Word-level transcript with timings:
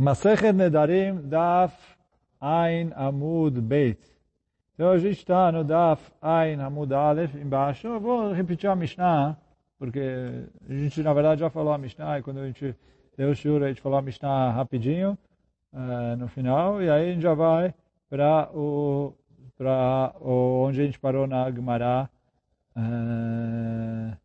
Masechet 0.00 0.54
Nedarim 0.54 1.28
Daf 1.28 1.74
Ein 2.40 2.90
Amud 2.96 3.60
Beit. 3.60 4.00
Então 4.72 4.92
a 4.92 4.98
gente 4.98 5.18
está 5.18 5.52
no 5.52 5.62
Daf 5.62 6.00
Ein 6.22 6.58
Amud 6.62 6.90
Aleph 6.94 7.34
embaixo. 7.34 7.86
Eu 7.86 8.00
vou 8.00 8.32
repetir 8.32 8.70
a 8.70 8.74
Mishnah, 8.74 9.36
porque 9.78 10.00
a 10.66 10.72
gente 10.72 11.02
na 11.02 11.12
verdade 11.12 11.42
já 11.42 11.50
falou 11.50 11.74
a 11.74 11.76
Mishnah 11.76 12.18
e 12.18 12.22
quando 12.22 12.40
a 12.40 12.46
gente 12.46 12.74
deu 13.14 13.28
o 13.28 13.34
shur, 13.34 13.62
a 13.62 13.68
gente 13.68 13.82
falou 13.82 13.98
a 13.98 14.02
Mishnah 14.02 14.52
rapidinho 14.52 15.18
uh, 15.74 16.16
no 16.16 16.28
final 16.28 16.82
e 16.82 16.88
aí 16.88 17.10
a 17.10 17.12
gente 17.12 17.22
já 17.22 17.34
vai 17.34 17.74
para 18.08 18.48
o 18.54 19.12
para 19.58 20.14
onde 20.18 20.80
a 20.80 20.84
gente 20.86 20.98
parou 20.98 21.26
na 21.26 21.50
Gemara. 21.50 22.08
Uh, 22.74 24.16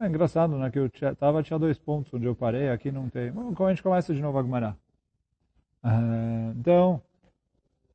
é 0.00 0.06
engraçado, 0.06 0.58
né? 0.58 0.70
Que 0.70 0.78
eu 0.78 0.88
tinha, 0.88 1.14
tava, 1.14 1.42
tinha 1.42 1.58
dois 1.58 1.78
pontos 1.78 2.12
onde 2.12 2.26
eu 2.26 2.34
parei, 2.34 2.70
aqui 2.70 2.90
não 2.90 3.08
tem. 3.08 3.30
Bom, 3.30 3.52
a 3.64 3.68
gente 3.70 3.82
começa 3.82 4.14
de 4.14 4.20
novo 4.20 4.38
a 4.38 4.42
Gemara. 4.42 4.76
Uh, 5.84 6.52
então, 6.58 7.02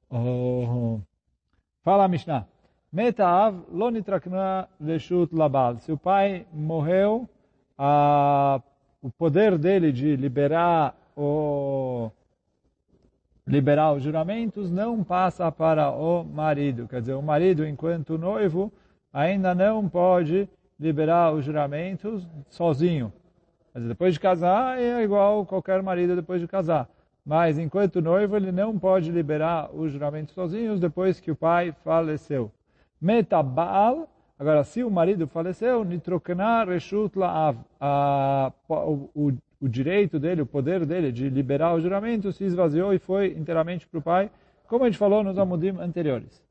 oh, 0.09 0.99
fala 1.83 2.07
Mishnah. 2.07 2.47
Metaav 2.91 3.55
lo 3.71 3.89
nitrakna 3.89 4.67
leshut 4.79 5.33
labal. 5.33 5.77
Se 5.79 5.91
o 5.91 5.97
pai 5.97 6.45
morreu, 6.51 7.27
a, 7.77 8.61
o 9.01 9.09
poder 9.09 9.57
dele 9.57 9.91
de 9.91 10.15
liberar 10.15 10.95
o 11.15 12.11
liberar 13.47 13.93
os 13.93 14.03
juramentos 14.03 14.69
não 14.69 15.03
passa 15.03 15.51
para 15.51 15.91
o 15.91 16.23
marido. 16.23 16.87
Quer 16.87 17.01
dizer, 17.01 17.13
o 17.13 17.21
marido, 17.21 17.65
enquanto 17.65 18.17
noivo, 18.17 18.71
ainda 19.11 19.53
não 19.55 19.89
pode 19.89 20.49
liberar 20.81 21.31
os 21.31 21.45
juramentos 21.45 22.27
sozinho. 22.49 23.13
Mas 23.71 23.83
depois 23.85 24.15
de 24.15 24.19
casar 24.19 24.81
é 24.81 25.03
igual 25.03 25.45
qualquer 25.45 25.81
marido 25.83 26.15
depois 26.15 26.41
de 26.41 26.47
casar. 26.47 26.89
Mas 27.23 27.59
enquanto 27.59 28.01
noivo 28.01 28.35
ele 28.35 28.51
não 28.51 28.77
pode 28.79 29.11
liberar 29.11 29.69
os 29.71 29.91
juramentos 29.91 30.33
sozinhos 30.33 30.79
depois 30.79 31.19
que 31.19 31.29
o 31.29 31.35
pai 31.35 31.71
faleceu. 31.83 32.51
Metabal, 32.99 34.09
agora 34.39 34.63
se 34.63 34.83
o 34.83 34.89
marido 34.89 35.27
faleceu, 35.27 35.85
nitrokna 35.85 36.63
reshut 36.65 37.17
la'av, 37.17 37.57
o, 38.67 39.33
o 39.61 39.69
direito 39.69 40.19
dele, 40.19 40.41
o 40.41 40.45
poder 40.47 40.83
dele 40.83 41.11
de 41.11 41.29
liberar 41.29 41.75
os 41.75 41.83
juramentos 41.83 42.35
se 42.35 42.43
esvaziou 42.43 42.91
e 42.91 42.97
foi 42.97 43.27
inteiramente 43.37 43.87
para 43.87 43.99
o 43.99 44.01
pai, 44.01 44.31
como 44.67 44.83
a 44.83 44.87
gente 44.87 44.97
falou 44.97 45.23
nos 45.23 45.37
amudim 45.37 45.77
anteriores. 45.79 46.43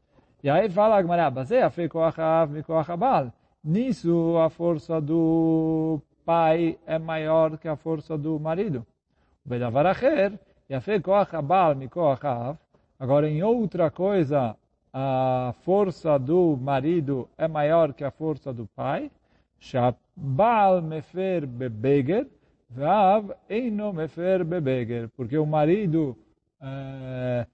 E 0.42 0.48
aí 0.48 0.70
fala 0.70 0.96
a 0.96 1.02
Gemara, 1.02 1.28
Bazé, 1.30 1.62
Afei 1.62 1.88
Koachav, 1.88 2.52
Mikoachabal. 2.52 3.32
Nisso, 3.62 4.38
a 4.38 4.48
força 4.48 5.00
do 5.00 6.00
pai 6.24 6.78
é 6.86 6.98
maior 6.98 7.58
que 7.58 7.68
a 7.68 7.76
força 7.76 8.16
do 8.16 8.40
marido. 8.40 8.86
Koach 11.02 11.36
Abal 11.36 11.74
Mikoachav. 11.74 12.56
Agora, 12.98 13.28
em 13.28 13.42
outra 13.42 13.90
coisa, 13.90 14.56
a 14.92 15.54
força 15.62 16.18
do 16.18 16.56
marido 16.56 17.28
é 17.36 17.46
maior 17.46 17.92
que 17.92 18.02
a 18.02 18.10
força 18.10 18.50
do 18.52 18.66
pai. 18.66 19.10
Shabal. 19.58 20.82
Porque 25.16 25.36
o 25.36 25.46
marido 25.46 26.16
eh, 26.62 27.46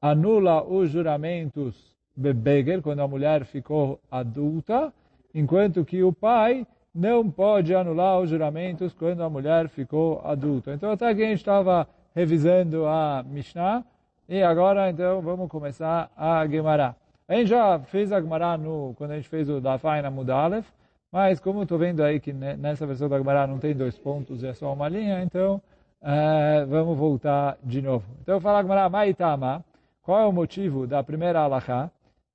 anula 0.00 0.62
os 0.62 0.90
juramentos 0.90 1.96
Bebeger, 2.16 2.80
quando 2.82 3.00
a 3.00 3.08
mulher 3.08 3.44
ficou 3.44 4.00
adulta, 4.10 4.92
enquanto 5.34 5.84
que 5.84 6.02
o 6.02 6.12
pai 6.12 6.66
não 6.94 7.30
pode 7.30 7.74
anular 7.74 8.20
os 8.20 8.30
juramentos 8.30 8.92
quando 8.92 9.22
a 9.22 9.30
mulher 9.30 9.68
ficou 9.68 10.20
adulta. 10.24 10.74
Então, 10.74 10.90
até 10.90 11.08
aqui 11.08 11.22
a 11.22 11.28
gente 11.28 11.38
estava 11.38 11.86
revisando 12.14 12.86
a 12.86 13.24
Mishnah, 13.26 13.84
e 14.28 14.42
agora, 14.42 14.90
então, 14.90 15.20
vamos 15.20 15.48
começar 15.48 16.10
a 16.16 16.46
Gemara. 16.46 16.94
A 17.28 17.34
gente 17.34 17.48
já 17.48 17.78
fez 17.78 18.12
a 18.12 18.20
Gemara 18.20 18.56
no, 18.56 18.94
quando 18.96 19.12
a 19.12 19.16
gente 19.16 19.28
fez 19.28 19.48
o 19.48 19.60
Dafaina 19.60 20.10
Mudalef, 20.10 20.68
mas 21.12 21.40
como 21.40 21.62
estou 21.62 21.78
vendo 21.78 22.02
aí 22.02 22.20
que 22.20 22.32
nessa 22.32 22.86
versão 22.86 23.08
da 23.08 23.18
Gemara 23.18 23.46
não 23.46 23.58
tem 23.58 23.74
dois 23.74 23.98
pontos, 23.98 24.44
é 24.44 24.52
só 24.52 24.72
uma 24.72 24.88
linha, 24.88 25.22
então 25.22 25.60
é, 26.02 26.64
vamos 26.64 26.96
voltar 26.96 27.58
de 27.62 27.82
novo. 27.82 28.04
Então, 28.22 28.36
eu 28.36 28.40
falo 28.40 28.58
a 28.58 28.62
Gemara, 28.62 28.88
Maitama, 28.88 29.64
qual 30.02 30.20
é 30.20 30.26
o 30.26 30.32
motivo 30.32 30.86
da 30.86 31.02
primeira 31.02 31.40
alahá? 31.40 31.90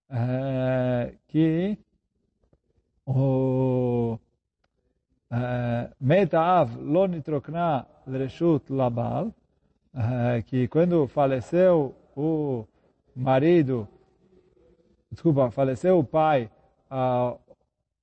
É, 0.10 1.14
que 1.28 1.78
o 3.06 4.20
Metaav 6.00 6.76
lo 6.78 7.08
nitrokna 7.08 7.86
lereshut 8.08 8.72
labal, 8.72 9.32
que 10.46 10.68
quando 10.68 11.08
faleceu 11.08 11.96
o 12.16 12.66
marido, 13.16 13.88
desculpa, 15.12 15.52
faleceu 15.52 16.00
o 16.00 16.04
pai, 16.04 16.50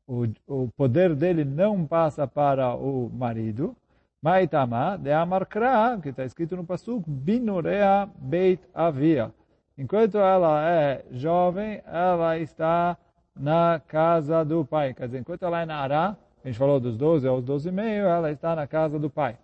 o, 0.06 0.26
o 0.46 0.68
poder 0.76 1.14
dele 1.14 1.44
não 1.44 1.86
passa 1.86 2.26
para 2.26 2.74
o 2.74 3.10
marido. 3.10 3.76
Maitama 4.20 4.96
de 4.98 5.10
Amarkra, 5.10 5.98
que 6.00 6.10
está 6.10 6.24
escrito 6.24 6.56
no 6.56 6.64
Pasuk, 6.64 7.02
Binurea 7.08 8.08
Beit 8.16 8.62
Avia. 8.72 9.32
Enquanto 9.76 10.18
ela 10.18 10.68
é 10.70 11.04
jovem, 11.10 11.82
ela 11.84 12.38
está 12.38 12.96
na 13.34 13.80
casa 13.86 14.44
do 14.44 14.64
pai. 14.64 14.94
Quer 14.94 15.06
dizer, 15.06 15.20
enquanto 15.20 15.44
ela 15.44 15.62
é 15.62 15.66
na 15.66 15.76
Ará, 15.76 16.16
a 16.44 16.48
gente 16.48 16.58
falou 16.58 16.80
dos 16.80 16.96
12 16.96 17.26
aos 17.26 17.44
12 17.44 17.68
e 17.68 17.72
meio, 17.72 18.04
ela 18.06 18.30
está 18.30 18.54
na 18.56 18.66
casa 18.66 18.98
do 18.98 19.08
pai. 19.08 19.36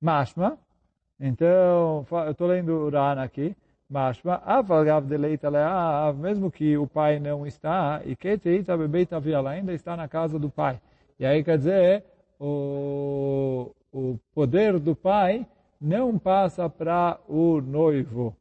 Mashma, 0.00 0.58
então, 1.18 2.06
eu 2.10 2.30
estou 2.30 2.46
lendo 2.46 2.72
o 2.72 2.90
Rana 2.90 3.22
aqui, 3.22 3.56
Mashma, 3.88 4.42
avalgav 4.44 5.06
de 5.06 5.16
leita 5.16 5.48
mesmo 6.14 6.50
que 6.50 6.76
o 6.76 6.86
pai 6.86 7.20
não 7.20 7.46
está, 7.46 8.02
e 8.04 8.16
que 8.16 8.36
teita 8.36 8.76
bebeita 8.76 9.22
ela 9.30 9.50
ainda 9.50 9.72
está 9.72 9.96
na 9.96 10.08
casa 10.08 10.38
do 10.38 10.50
pai. 10.50 10.80
E 11.18 11.24
aí 11.24 11.42
quer 11.42 11.56
dizer, 11.56 12.04
o, 12.38 13.70
o 13.92 14.18
poder 14.34 14.78
do 14.78 14.94
pai 14.94 15.46
não 15.80 16.18
passa 16.18 16.68
para 16.68 17.18
o 17.28 17.60
noivo. 17.60 18.36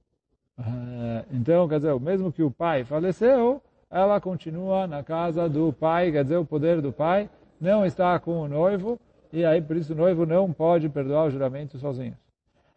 Então, 1.31 1.67
quer 1.67 1.77
dizer, 1.77 1.99
mesmo 1.99 2.31
que 2.31 2.41
o 2.41 2.49
pai 2.49 2.83
faleceu, 2.83 3.61
ela 3.89 4.19
continua 4.19 4.87
na 4.87 5.03
casa 5.03 5.47
do 5.47 5.71
pai, 5.71 6.11
quer 6.11 6.23
dizer, 6.23 6.37
o 6.37 6.45
poder 6.45 6.81
do 6.81 6.91
pai 6.91 7.29
não 7.59 7.85
está 7.85 8.19
com 8.19 8.39
o 8.41 8.47
noivo, 8.47 8.99
e 9.31 9.45
aí 9.45 9.61
por 9.61 9.75
isso 9.75 9.93
o 9.93 9.95
noivo 9.95 10.25
não 10.25 10.51
pode 10.51 10.89
perdoar 10.89 11.27
o 11.27 11.31
juramento 11.31 11.77
sozinho. 11.77 12.17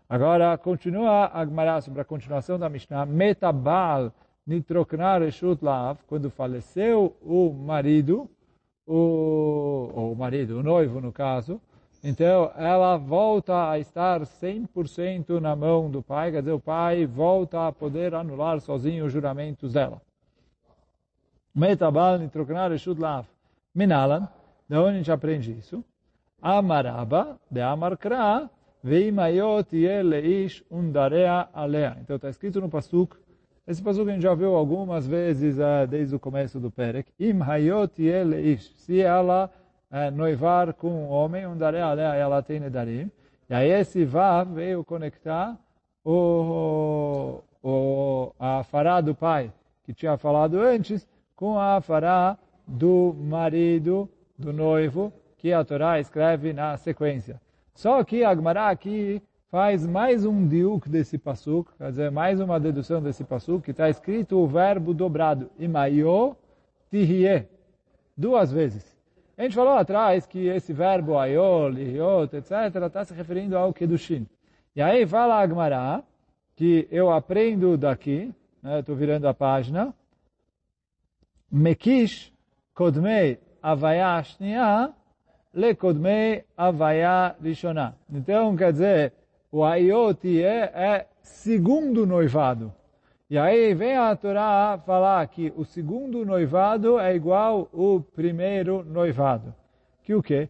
Agora, 0.09 0.57
continua 0.57 1.31
a 1.33 1.45
Gemara 1.45 1.81
sobre 1.81 2.01
a 2.01 2.05
continuação 2.05 2.59
da 2.59 2.69
Mishnah, 2.69 3.05
Metabal 3.05 4.13
nitroknar 4.47 5.21
reshut 5.21 5.61
quando 6.07 6.31
faleceu 6.31 7.15
o 7.21 7.53
marido, 7.53 8.31
o, 8.87 9.91
o 9.95 10.15
marido, 10.17 10.59
o 10.59 10.63
noivo 10.63 11.01
no 11.01 11.13
caso, 11.13 11.61
então 12.03 12.51
ela 12.57 12.97
volta 12.97 13.71
a 13.71 13.79
estar 13.79 14.21
100% 14.23 15.41
na 15.41 15.55
mão 15.55 15.91
do 15.91 16.03
pai, 16.03 16.33
quer 16.33 16.41
dizer, 16.41 16.53
o 16.53 16.61
pai 16.61 17.05
volta 17.05 17.67
a 17.67 17.73
poder 17.73 18.15
anular 18.15 18.61
sozinho 18.61 19.05
os 19.05 19.13
juramentos 19.13 19.75
dela. 19.75 20.01
Metabal 21.55 22.19
nitroknar 22.19 22.71
reshut 22.71 23.01
lav. 23.01 23.27
Minalan, 23.75 24.29
de 24.69 24.77
onde 24.77 24.91
a 24.91 24.93
gente 24.99 25.13
aprende 25.13 25.53
isso? 25.53 25.85
Amaraba, 26.41 27.39
de 27.51 27.61
Amarkra, 27.61 28.49
veimayot 28.83 29.75
yeleish 29.77 30.65
undarea 30.71 31.49
alea. 31.53 31.97
Então 32.01 32.17
está 32.17 32.29
escrito 32.29 32.61
no 32.61 32.69
Pasuk, 32.69 33.17
esse 33.69 33.83
Pasuk 33.83 34.09
a 34.09 34.13
gente 34.15 34.23
já 34.23 34.35
viu 34.35 34.55
algumas 34.55 35.07
vezes 35.07 35.59
uh, 35.59 35.87
desde 35.87 36.15
o 36.15 36.19
começo 36.19 36.59
do 36.59 36.71
Perek. 36.71 37.13
Im 37.21 37.41
yeleish. 37.99 38.73
Se 38.77 38.99
ela 39.01 39.51
uh, 39.91 40.11
noivar 40.11 40.73
com 40.73 40.89
um 40.89 41.11
homem, 41.11 41.47
undarea 41.47 41.85
alea, 41.85 42.15
ela 42.15 42.43
tem 42.43 42.59
nedarim. 42.61 43.11
E 43.51 43.55
aí 43.55 43.71
esse 43.71 44.07
Vav 44.07 44.55
veio 44.55 44.83
conectar 44.83 45.55
o, 46.03 47.41
o, 47.63 48.33
a 48.39 48.63
fará 48.65 49.03
do 49.03 49.15
pai, 49.15 49.53
que 49.85 49.93
tinha 49.93 50.17
falado 50.17 50.59
antes, 50.59 51.07
com 51.39 51.57
a 51.57 51.81
fará 51.81 52.37
do 52.67 53.15
marido, 53.17 54.11
do 54.37 54.53
noivo, 54.53 55.13
que 55.37 55.53
a 55.53 55.65
Torá 55.65 56.01
escreve 56.01 56.53
na 56.53 56.77
sequência. 56.77 57.41
Só 57.73 58.03
que 58.03 58.25
Agmará 58.25 58.71
aqui 58.71 59.23
faz 59.49 59.87
mais 59.87 60.27
um 60.27 60.49
diuk 60.49 60.89
desse 60.91 61.17
pasuk, 61.17 61.71
quer 61.79 61.91
dizer, 61.91 62.11
mais 62.11 62.41
uma 62.41 62.59
dedução 62.59 63.01
desse 63.01 63.23
pasuk, 63.23 63.63
que 63.63 63.71
está 63.71 63.89
escrito 63.89 64.37
o 64.37 64.49
verbo 64.49 64.93
dobrado, 64.93 65.49
imayo 65.61 66.37
tihye, 66.91 67.47
duas 68.17 68.51
vezes. 68.51 68.99
A 69.37 69.45
gente 69.45 69.55
falou 69.55 69.75
atrás 69.75 70.27
que 70.27 70.49
esse 70.49 70.73
verbo 70.73 71.17
ayol, 71.17 71.69
liot, 71.69 72.35
etc., 72.35 72.83
está 72.85 73.05
se 73.05 73.15
referindo 73.15 73.57
ao 73.57 73.73
kedushin. 73.73 74.27
E 74.75 74.83
aí 74.83 75.07
fala 75.07 75.41
Agmará, 75.41 76.03
que 76.57 76.89
eu 76.91 77.13
aprendo 77.13 77.77
daqui, 77.77 78.35
estou 78.81 78.97
né, 78.97 79.01
virando 79.01 79.29
a 79.29 79.33
página, 79.33 79.95
Mekish 81.51 82.33
Kodmei 82.75 83.39
Avaya 83.63 84.23
Shnia 84.23 84.93
Lekodmei 85.55 86.45
Avaya 86.57 87.35
Rishona. 87.43 87.97
Então, 88.13 88.55
quer 88.55 88.73
dizer, 88.73 89.13
o 89.51 89.65
Ayot 89.65 90.43
é, 90.43 91.07
segundo 91.23 92.07
noivado. 92.07 92.73
E 93.31 93.37
aí 93.37 93.75
vem 93.75 93.97
a 93.97 94.15
Torá 94.15 94.79
falar 94.87 95.27
que 95.29 95.53
o 95.57 95.65
segundo 95.65 96.25
noivado 96.25 96.99
é 96.99 97.15
igual 97.15 97.69
o 97.73 98.01
primeiro 98.01 98.85
noivado. 98.85 99.55
Que 100.03 100.15
o 100.15 100.23
quê? 100.23 100.49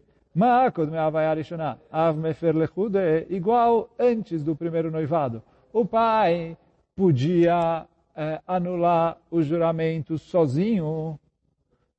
é 2.99 3.25
igual 3.29 3.89
antes 3.97 4.43
do 4.43 4.55
primeiro 4.55 4.91
noivado. 4.91 5.41
O 5.73 5.85
pai 5.85 6.57
podia 6.95 7.85
é, 8.15 8.41
anular 8.47 9.17
o 9.29 9.41
juramento 9.41 10.17
sozinho. 10.17 11.19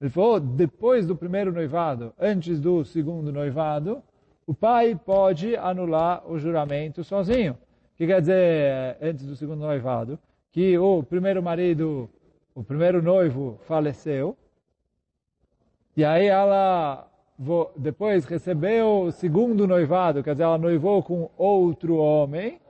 Ele 0.01 0.11
falou, 0.11 0.41
depois 0.41 1.07
do 1.07 1.15
primeiro 1.15 1.53
noivado, 1.53 2.13
antes 2.19 2.61
do 2.61 2.85
segundo 2.85 3.33
noivado, 3.33 4.03
o 4.47 4.55
pai 4.55 4.95
pode 4.95 5.57
anular 5.57 6.23
o 6.31 6.39
juramento 6.39 7.05
sozinho. 7.05 7.53
O 7.53 7.97
que 7.97 8.07
quer 8.07 8.21
dizer 8.21 8.35
é, 8.37 8.99
antes 9.03 9.27
do 9.27 9.37
segundo 9.37 9.61
noivado? 9.61 10.19
que 10.53 10.77
o 10.79 11.03
primeiro 11.03 11.43
marido, 11.43 12.11
o 12.55 12.63
primeiro 12.63 13.01
noivo 13.01 13.59
faleceu, 13.67 14.37
e 15.97 16.05
aí 16.05 16.27
ela 16.27 17.07
depois 17.77 18.25
recebeu 18.25 19.03
o 19.03 19.13
segundo 19.13 19.67
noivado, 19.67 20.23
quer 20.23 20.33
dizer, 20.33 20.45
ela 20.45 20.59
noivou 20.59 21.03
com 21.03 21.31
outro 21.37 21.97
homem, 21.97 22.61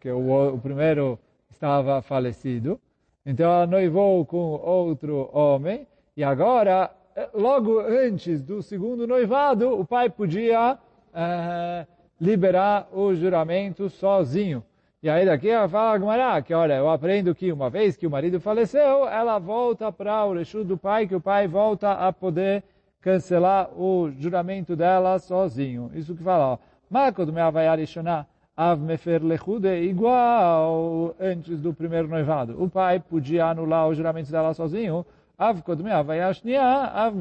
que 0.00 0.10
o, 0.10 0.54
o 0.54 0.58
primeiro 0.58 1.18
estava 1.62 2.02
falecido, 2.02 2.80
então 3.24 3.48
ela 3.48 3.68
noivou 3.68 4.26
com 4.26 4.36
outro 4.36 5.30
homem, 5.32 5.86
e 6.16 6.24
agora, 6.24 6.90
logo 7.32 7.78
antes 7.78 8.42
do 8.42 8.60
segundo 8.60 9.06
noivado, 9.06 9.78
o 9.78 9.84
pai 9.84 10.10
podia 10.10 10.76
é, 11.14 11.86
liberar 12.20 12.88
o 12.92 13.14
juramento 13.14 13.88
sozinho. 13.88 14.64
E 15.00 15.08
aí 15.08 15.24
daqui 15.24 15.50
ela 15.50 15.68
fala 15.68 15.98
Gumará, 15.98 16.42
que 16.42 16.52
olha, 16.52 16.74
eu 16.74 16.90
aprendo 16.90 17.32
que 17.32 17.52
uma 17.52 17.70
vez 17.70 17.96
que 17.96 18.08
o 18.08 18.10
marido 18.10 18.40
faleceu, 18.40 19.06
ela 19.06 19.38
volta 19.38 19.92
para 19.92 20.24
o 20.24 20.34
Reshut 20.34 20.64
do 20.64 20.76
pai, 20.76 21.06
que 21.06 21.14
o 21.14 21.20
pai 21.20 21.46
volta 21.46 21.92
a 21.92 22.12
poder 22.12 22.64
cancelar 23.00 23.70
o 23.78 24.10
juramento 24.18 24.74
dela 24.74 25.16
sozinho. 25.20 25.92
Isso 25.94 26.16
que 26.16 26.24
fala, 26.24 26.54
ó. 26.54 26.58
Marco 26.90 27.24
do 27.24 27.32
meu 27.32 27.44
Havaiarishonah, 27.44 28.26
Av 28.56 28.78
Mefer 28.78 29.22
Lechude, 29.22 29.80
igual 29.82 31.14
antes 31.18 31.58
do 31.58 31.72
primeiro 31.72 32.06
noivado. 32.06 32.62
O 32.62 32.68
pai 32.68 33.00
podia 33.00 33.46
anular 33.46 33.88
o 33.88 33.94
juramento 33.94 34.30
dela 34.30 34.52
sozinho. 34.52 35.06
Av 35.38 35.62
Kodme 35.62 35.90
Havaiashnia, 35.90 36.62
Av. 36.62 37.14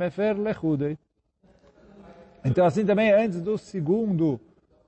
Então 2.43 2.65
assim 2.65 2.85
também 2.85 3.11
antes 3.11 3.41
do 3.41 3.57
segundo 3.57 4.41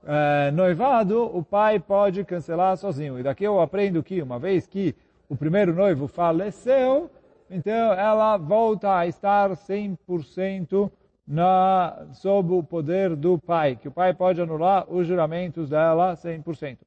é, 0.06 0.50
noivado, 0.50 1.34
o 1.34 1.42
pai 1.42 1.78
pode 1.80 2.22
cancelar 2.24 2.76
sozinho. 2.76 3.18
E 3.18 3.22
daqui 3.22 3.44
eu 3.44 3.58
aprendo 3.58 4.02
que 4.02 4.20
uma 4.20 4.38
vez 4.38 4.66
que 4.66 4.94
o 5.30 5.36
primeiro 5.36 5.74
noivo 5.74 6.06
faleceu, 6.06 7.10
então 7.50 7.92
ela 7.94 8.36
volta 8.36 8.98
a 8.98 9.06
estar 9.06 9.50
100% 9.50 10.90
na, 11.26 12.06
sob 12.12 12.52
o 12.52 12.62
poder 12.62 13.16
do 13.16 13.38
pai, 13.38 13.76
que 13.76 13.88
o 13.88 13.92
pai 13.92 14.12
pode 14.14 14.40
anular 14.40 14.84
os 14.90 15.06
juramentos 15.06 15.70
dela 15.70 16.14
100%. 16.14 16.78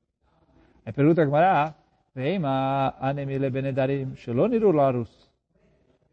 É 0.85 0.91
pergunta 0.91 1.25
que 1.25 1.31
Mará, 1.31 1.75
Veima 2.17 2.95
anemile 2.99 3.47
benedarim 3.51 4.15
shelo 4.15 4.47
larus. 4.71 5.29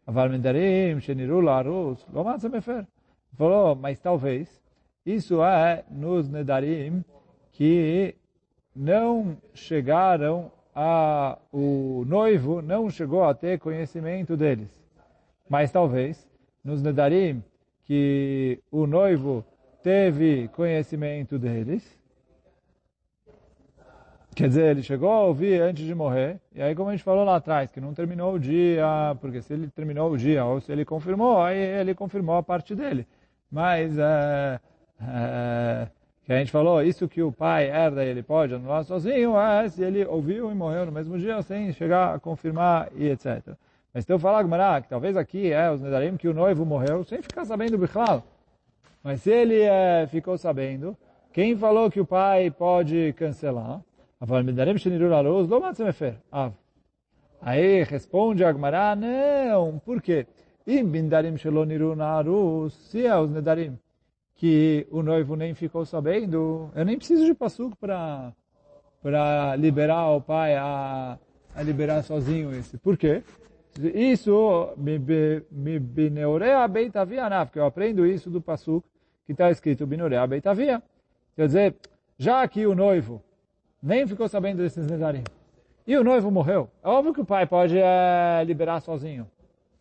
Aval 0.05 0.29
sheniru 1.01 1.41
larus, 1.41 2.05
lo 2.13 2.23
matzamefer. 2.23 2.85
Falou, 3.33 3.75
mas 3.75 3.99
talvez 3.99 4.61
isso 5.03 5.43
é 5.43 5.83
nos 5.89 6.29
Nedarim 6.29 7.03
que 7.53 8.15
não 8.75 9.35
chegaram 9.55 10.51
a 10.75 11.39
o 11.51 12.03
noivo 12.05 12.61
não 12.61 12.87
chegou 12.87 13.23
a 13.23 13.33
ter 13.33 13.57
conhecimento 13.57 14.37
deles. 14.37 14.69
Mas 15.49 15.71
talvez 15.71 16.29
nos 16.63 16.83
Nedarim 16.83 17.43
que 17.85 18.59
o 18.71 18.85
noivo 18.85 19.45
teve 19.81 20.47
conhecimento 20.49 21.37
deles. 21.37 21.83
Quer 24.35 24.49
dizer, 24.49 24.71
ele 24.71 24.83
chegou 24.83 25.09
a 25.09 25.21
ouvir 25.21 25.61
antes 25.61 25.85
de 25.85 25.95
morrer, 25.95 26.41
e 26.53 26.61
aí 26.61 26.75
como 26.75 26.89
a 26.89 26.91
gente 26.91 27.05
falou 27.05 27.23
lá 27.23 27.37
atrás, 27.37 27.69
que 27.71 27.79
não 27.79 27.93
terminou 27.93 28.33
o 28.33 28.39
dia, 28.39 28.85
porque 29.21 29.41
se 29.41 29.53
ele 29.53 29.69
terminou 29.69 30.11
o 30.11 30.17
dia, 30.17 30.43
ou 30.43 30.59
se 30.59 30.71
ele 30.73 30.83
confirmou, 30.83 31.41
aí 31.41 31.57
ele 31.57 31.95
confirmou 31.95 32.35
a 32.35 32.43
parte 32.43 32.75
dele. 32.75 33.07
Mas 33.49 33.95
uh, 33.97 34.59
é, 34.99 35.87
que 36.25 36.33
a 36.33 36.37
gente 36.37 36.51
falou, 36.51 36.81
isso 36.83 37.07
que 37.07 37.21
o 37.21 37.31
pai 37.31 37.69
herda 37.69 38.03
ele 38.03 38.23
pode 38.23 38.53
anular 38.53 38.83
sozinho, 38.83 39.39
é 39.39 39.69
se 39.69 39.83
ele 39.83 40.03
ouviu 40.05 40.51
e 40.51 40.55
morreu 40.55 40.85
no 40.85 40.91
mesmo 40.91 41.17
dia 41.17 41.41
sem 41.41 41.71
chegar 41.71 42.15
a 42.15 42.19
confirmar 42.19 42.89
e 42.95 43.07
etc. 43.07 43.55
Mas 43.95 44.03
então 44.03 44.19
falar 44.19 44.43
Gmará, 44.43 44.81
que 44.81 44.89
talvez 44.89 45.15
aqui 45.15 45.53
é 45.53 45.71
os 45.71 45.79
Nedarim 45.79 46.17
que 46.17 46.27
o 46.27 46.33
noivo 46.33 46.65
morreu 46.65 47.05
sem 47.05 47.21
ficar 47.21 47.45
sabendo 47.45 47.77
Bichlal. 47.77 48.25
Mas 49.01 49.21
se 49.21 49.31
ele 49.31 49.61
é, 49.61 50.05
ficou 50.07 50.37
sabendo, 50.37 50.97
quem 51.31 51.55
falou 51.55 51.89
que 51.89 52.01
o 52.01 52.05
pai 52.05 52.51
pode 52.51 53.13
cancelar? 53.13 53.81
Aí 57.41 57.83
responde 57.83 58.43
a 58.43 58.51
Gmará, 58.51 58.97
não, 58.97 59.79
por 59.79 60.01
quê? 60.01 60.27
Se 60.65 60.73
é 63.05 63.17
os 63.17 63.31
Nedarim 63.31 63.79
que 64.35 64.85
o 64.91 65.01
noivo 65.01 65.37
nem 65.37 65.53
ficou 65.53 65.85
sabendo, 65.85 66.69
eu 66.75 66.83
nem 66.83 66.97
preciso 66.97 67.25
de 67.25 67.33
passuco 67.33 67.77
para 67.77 68.33
para 69.01 69.55
liberar 69.55 70.09
o 70.09 70.19
pai 70.19 70.57
a, 70.57 71.17
a 71.55 71.63
liberar 71.63 72.03
sozinho 72.03 72.53
esse. 72.53 72.77
Por 72.77 72.97
quê? 72.97 73.23
Isso 73.93 74.73
me 74.77 74.97
bineurea 75.79 76.67
beitavia 76.67 77.29
nav, 77.29 77.51
que 77.51 77.59
eu 77.59 77.65
aprendo 77.65 78.05
isso 78.05 78.29
do 78.29 78.41
passuco 78.41 78.87
que 79.25 79.33
está 79.33 79.51
escrito 79.51 79.85
bineurea 79.85 80.25
beitavia. 80.25 80.81
Quer 81.35 81.47
dizer, 81.47 81.75
já 82.17 82.47
que 82.47 82.65
o 82.65 82.73
noivo 82.73 83.21
nem 83.83 84.07
ficou 84.07 84.27
sabendo 84.29 84.63
desses 84.63 84.87
nedarim, 84.87 85.23
e 85.85 85.97
o 85.97 86.03
noivo 86.03 86.31
morreu, 86.31 86.69
é 86.81 86.87
óbvio 86.87 87.13
que 87.13 87.21
o 87.21 87.25
pai 87.25 87.45
pode 87.45 87.77
é, 87.77 88.43
liberar 88.45 88.79
sozinho. 88.79 89.27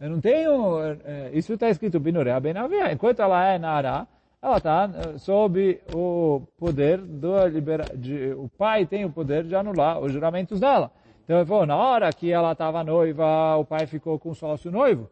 Eu 0.00 0.10
não 0.10 0.20
tenho, 0.20 0.80
é, 1.04 1.30
isso 1.32 1.52
está 1.54 1.70
escrito 1.70 2.00
bineurea 2.00 2.40
beitavia. 2.40 2.92
Enquanto 2.92 3.22
ela 3.22 3.46
é 3.46 3.58
Nara, 3.58 4.06
ela 4.42 4.56
está 4.58 4.90
sob 5.18 5.80
o 5.94 6.42
poder 6.58 6.98
do 6.98 7.46
libera... 7.46 7.84
De, 7.94 8.34
o 8.34 8.50
pai 8.58 8.84
tem 8.84 9.04
o 9.04 9.10
poder 9.10 9.44
de 9.44 9.54
anular 9.54 10.00
os 10.00 10.12
juramentos 10.12 10.60
dela. 10.60 10.90
Então 11.24 11.38
ele 11.38 11.46
falou, 11.46 11.66
na 11.66 11.76
hora 11.76 12.12
que 12.12 12.30
ela 12.30 12.52
estava 12.52 12.84
noiva, 12.84 13.56
o 13.56 13.64
pai 13.64 13.86
ficou 13.86 14.18
com 14.18 14.30
o 14.30 14.34
sócio 14.34 14.70
noivo. 14.70 15.10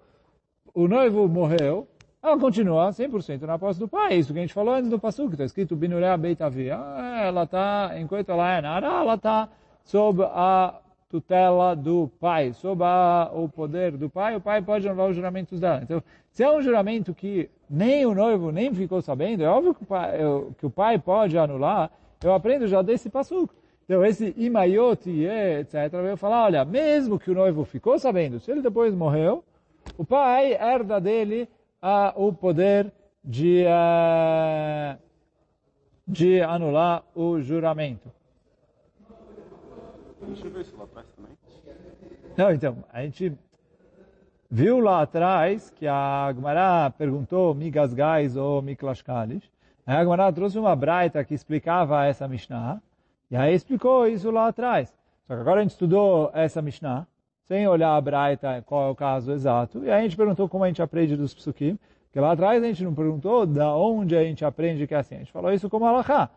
O 0.74 0.86
noivo 0.86 1.26
morreu, 1.26 1.88
ela 2.22 2.38
continua 2.38 2.90
100% 2.90 3.42
na 3.42 3.58
posse 3.58 3.80
do 3.80 3.88
pai. 3.88 4.14
Isso 4.16 4.32
que 4.32 4.38
a 4.38 4.42
gente 4.42 4.54
falou 4.54 4.74
antes 4.74 4.90
do 4.90 4.98
passo, 4.98 5.26
que 5.26 5.34
está 5.34 5.44
escrito 5.44 5.74
Binuré 5.74 6.16
Beitavia. 6.16 6.74
Ela 6.74 7.44
está, 7.44 7.92
enquanto 7.98 8.30
ela 8.30 8.56
é 8.56 8.60
nara, 8.60 8.86
ela 8.86 9.14
está 9.14 9.48
sob 9.84 10.22
a 10.22 10.80
tutela 11.08 11.76
do 11.76 12.10
pai, 12.18 12.54
sob 12.54 12.82
a, 12.82 13.30
o 13.34 13.46
poder 13.46 13.98
do 13.98 14.08
pai, 14.08 14.34
o 14.34 14.40
pai 14.40 14.62
pode 14.62 14.88
anular 14.88 15.10
os 15.10 15.16
juramentos 15.16 15.60
dela. 15.60 15.80
Então, 15.82 16.02
se 16.30 16.42
é 16.42 16.50
um 16.50 16.62
juramento 16.62 17.14
que 17.14 17.50
nem 17.68 18.06
o 18.06 18.14
noivo 18.14 18.50
nem 18.50 18.72
ficou 18.72 19.02
sabendo, 19.02 19.42
é 19.42 19.48
óbvio 19.48 19.74
que 19.74 19.82
o 19.82 19.86
pai, 19.86 20.18
que 20.58 20.66
o 20.66 20.70
pai 20.70 20.98
pode 20.98 21.36
anular, 21.36 21.90
eu 22.24 22.32
aprendo 22.32 22.66
já 22.66 22.80
desse 22.80 23.10
passo. 23.10 23.48
Então, 23.84 24.04
esse 24.04 24.32
imaiot, 24.36 25.10
etc., 25.10 25.92
eu 25.92 26.16
falar, 26.16 26.44
olha, 26.44 26.64
mesmo 26.64 27.18
que 27.18 27.30
o 27.30 27.34
noivo 27.34 27.64
ficou 27.64 27.98
sabendo, 27.98 28.38
se 28.38 28.50
ele 28.50 28.62
depois 28.62 28.94
morreu, 28.94 29.44
o 29.98 30.04
pai 30.04 30.52
herda 30.54 31.00
dele 31.00 31.48
uh, 31.82 32.26
o 32.26 32.32
poder 32.32 32.92
de, 33.22 33.64
uh, 33.64 34.98
de 36.06 36.40
anular 36.40 37.04
o 37.14 37.40
juramento. 37.40 38.10
Deixa 40.22 40.46
eu 40.46 40.50
ver 40.52 40.60
isso 40.60 40.76
lá 40.76 40.84
atrás 40.84 41.06
também. 41.16 41.32
Não, 42.36 42.52
então, 42.52 42.84
a 42.92 43.02
gente 43.02 43.36
viu 44.50 44.78
lá 44.80 45.02
atrás 45.02 45.70
que 45.70 45.86
a 45.86 46.26
Agmará 46.26 46.92
perguntou 46.96 47.54
Migasgais 47.54 48.36
ou 48.36 48.62
Miklashkalish. 48.62 49.50
A 49.84 49.98
Agmará 49.98 50.30
trouxe 50.32 50.58
uma 50.58 50.76
braita 50.76 51.24
que 51.24 51.34
explicava 51.34 52.04
essa 52.06 52.28
Mishnah. 52.28 52.80
E 53.32 53.36
aí 53.36 53.54
explicou 53.54 54.06
isso 54.06 54.30
lá 54.30 54.48
atrás. 54.48 54.94
Só 55.26 55.34
que 55.34 55.40
agora 55.40 55.60
a 55.60 55.62
gente 55.62 55.72
estudou 55.72 56.30
essa 56.34 56.60
Mishnah, 56.60 57.06
sem 57.44 57.66
olhar 57.66 57.96
a 57.96 58.00
braita, 58.00 58.62
qual 58.66 58.88
é 58.88 58.90
o 58.90 58.94
caso 58.94 59.32
exato. 59.32 59.82
E 59.82 59.90
aí 59.90 60.00
a 60.00 60.02
gente 60.02 60.18
perguntou 60.18 60.46
como 60.50 60.64
a 60.64 60.66
gente 60.66 60.82
aprende 60.82 61.16
dos 61.16 61.32
psukim. 61.32 61.78
Porque 62.04 62.20
lá 62.20 62.32
atrás 62.32 62.62
a 62.62 62.66
gente 62.66 62.84
não 62.84 62.94
perguntou 62.94 63.46
da 63.46 63.74
onde 63.74 64.14
a 64.14 64.22
gente 64.22 64.44
aprende 64.44 64.86
que 64.86 64.94
é 64.94 64.98
assim. 64.98 65.14
A 65.14 65.18
gente 65.20 65.32
falou 65.32 65.50
isso 65.50 65.70
como 65.70 65.86
alahá. 65.86 66.28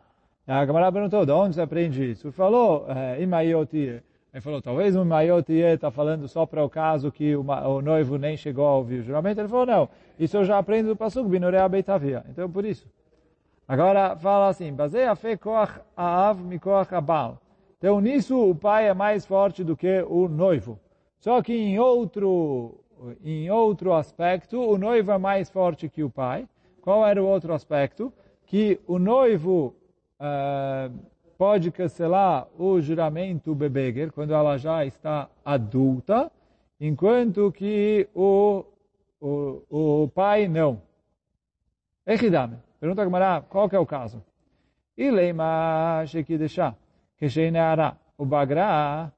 A 0.48 0.64
Gamara 0.64 0.90
perguntou, 0.90 1.26
de 1.26 1.34
onde 1.34 1.56
você 1.56 1.62
aprende 1.62 2.12
isso? 2.12 2.32
Falou, 2.32 2.86
é, 2.88 3.22
Imayotir. 3.22 4.02
Ele 4.34 4.42
falou, 4.42 4.62
talvez 4.62 4.96
o 4.96 5.04
Mayotie 5.04 5.64
está 5.64 5.92
falando 5.92 6.30
só 6.30 6.46
para 6.46 6.64
o 6.64 6.70
caso 6.70 7.12
que 7.12 7.36
o, 7.36 7.82
noivo 7.82 8.18
nem 8.18 8.38
chegou 8.38 8.68
a 8.68 8.78
ouvir 8.78 9.02
o 9.02 9.04
juramento. 9.04 9.42
Ele 9.42 9.50
falou, 9.50 9.66
não, 9.66 9.90
isso 10.18 10.38
eu 10.38 10.46
já 10.46 10.58
aprendo 10.58 10.88
do 10.88 10.96
Pasuk, 10.96 11.28
Binorea 11.28 11.68
Beitavia. 11.68 12.24
Então, 12.30 12.50
por 12.50 12.64
isso. 12.64 12.88
Agora 13.68 14.16
fala 14.16 14.50
assim, 14.50 14.72
baseia 14.72 15.16
fé 15.16 15.36
koach 15.36 15.80
aav 15.98 16.40
mikoach 16.40 16.94
abal. 16.94 17.42
Então 17.78 18.00
nisso 18.00 18.50
o 18.50 18.56
pai 18.56 18.88
é 18.88 18.94
mais 18.94 19.26
forte 19.26 19.64
do 19.64 19.76
que 19.76 20.04
o 20.08 20.28
noivo. 20.28 20.80
Só 21.20 21.42
que 21.42 21.54
em 21.54 21.80
outro, 21.80 22.80
em 23.24 23.50
outro 23.50 23.94
aspecto, 23.94 24.60
o 24.60 24.78
noivo 24.78 25.12
é 25.12 25.18
mais 25.18 25.50
forte 25.50 25.90
que 25.90 26.04
o 26.04 26.10
pai. 26.10 26.48
Qual 26.82 27.06
era 27.06 27.22
o 27.22 27.26
outro 27.26 27.54
aspecto? 27.54 28.14
Que 28.46 28.80
o 28.86 29.00
noivo 29.00 29.74
uh, 30.20 30.94
pode 31.36 31.72
cancelar 31.72 32.48
o 32.58 32.80
juramento 32.80 33.56
bebeger 33.56 34.12
quando 34.12 34.34
ela 34.34 34.58
já 34.58 34.86
está 34.86 35.28
adulta, 35.44 36.32
enquanto 36.80 37.52
que 37.52 38.08
o, 38.14 38.64
o, 39.20 40.04
o 40.04 40.08
pai 40.14 40.48
não. 40.48 40.80
Echidame. 42.06 42.58
Pergunta 42.86 43.02
a 43.02 43.06
Gamara, 43.06 43.42
qual 43.42 43.68
que 43.68 43.76
é 43.76 43.80
o 43.80 43.86
caso? 43.86 44.24
Ileima 44.96 46.04
shekidesha, 46.06 46.78
kesheneara, 47.18 47.98
o 48.16 48.24
bagra, 48.24 49.12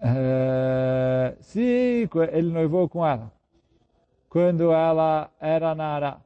uh, 0.00 1.36
se 1.40 2.10
ele 2.32 2.50
noivou 2.50 2.88
com 2.88 3.06
ela, 3.06 3.32
quando 4.28 4.72
ela 4.72 5.30
era 5.38 5.76
nara, 5.76 6.20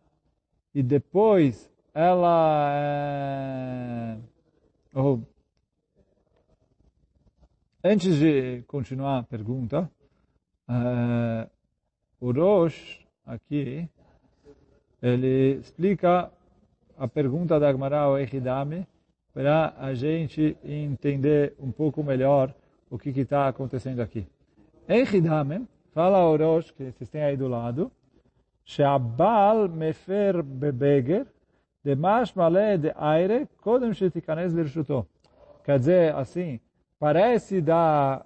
e 0.75 0.82
depois 0.82 1.70
ela... 1.92 2.72
Oh, 4.94 5.20
antes 7.84 8.18
de 8.18 8.62
continuar 8.62 9.18
a 9.18 9.22
pergunta, 9.25 9.90
uh, 10.70 11.50
o 12.18 12.32
Rosh, 12.32 13.06
aqui, 13.26 13.90
ele 15.01 15.59
explica 15.59 16.31
a 16.97 17.07
pergunta 17.07 17.59
da 17.59 17.69
Agmará 17.69 18.01
ao 18.01 18.17
Echidame 18.17 18.88
para 19.33 19.74
a 19.77 19.93
gente 19.93 20.57
entender 20.63 21.53
um 21.59 21.71
pouco 21.71 22.03
melhor 22.03 22.53
o 22.89 22.97
que 22.97 23.09
está 23.09 23.47
acontecendo 23.47 24.01
aqui. 24.01 24.27
Echidame 24.88 25.67
fala 25.93 26.17
ao 26.17 26.36
Rosh, 26.38 26.71
que 26.71 26.91
vocês 26.91 27.09
têm 27.09 27.24
aí 27.24 27.38
do 27.38 27.47
lado, 27.47 27.91
שהבעל 28.65 29.67
מפר 29.67 30.41
בבגר, 30.43 31.21
דמש 31.86 32.38
מלא 32.38 32.75
דאיירה, 32.75 33.38
קודם 33.62 33.93
שתיכנס 33.93 34.53
לרשותו. 34.53 35.05
Quer 35.63 35.79
dizer, 35.79 36.15
assim, 36.15 36.59
parece 36.97 37.62
da... 37.62 38.25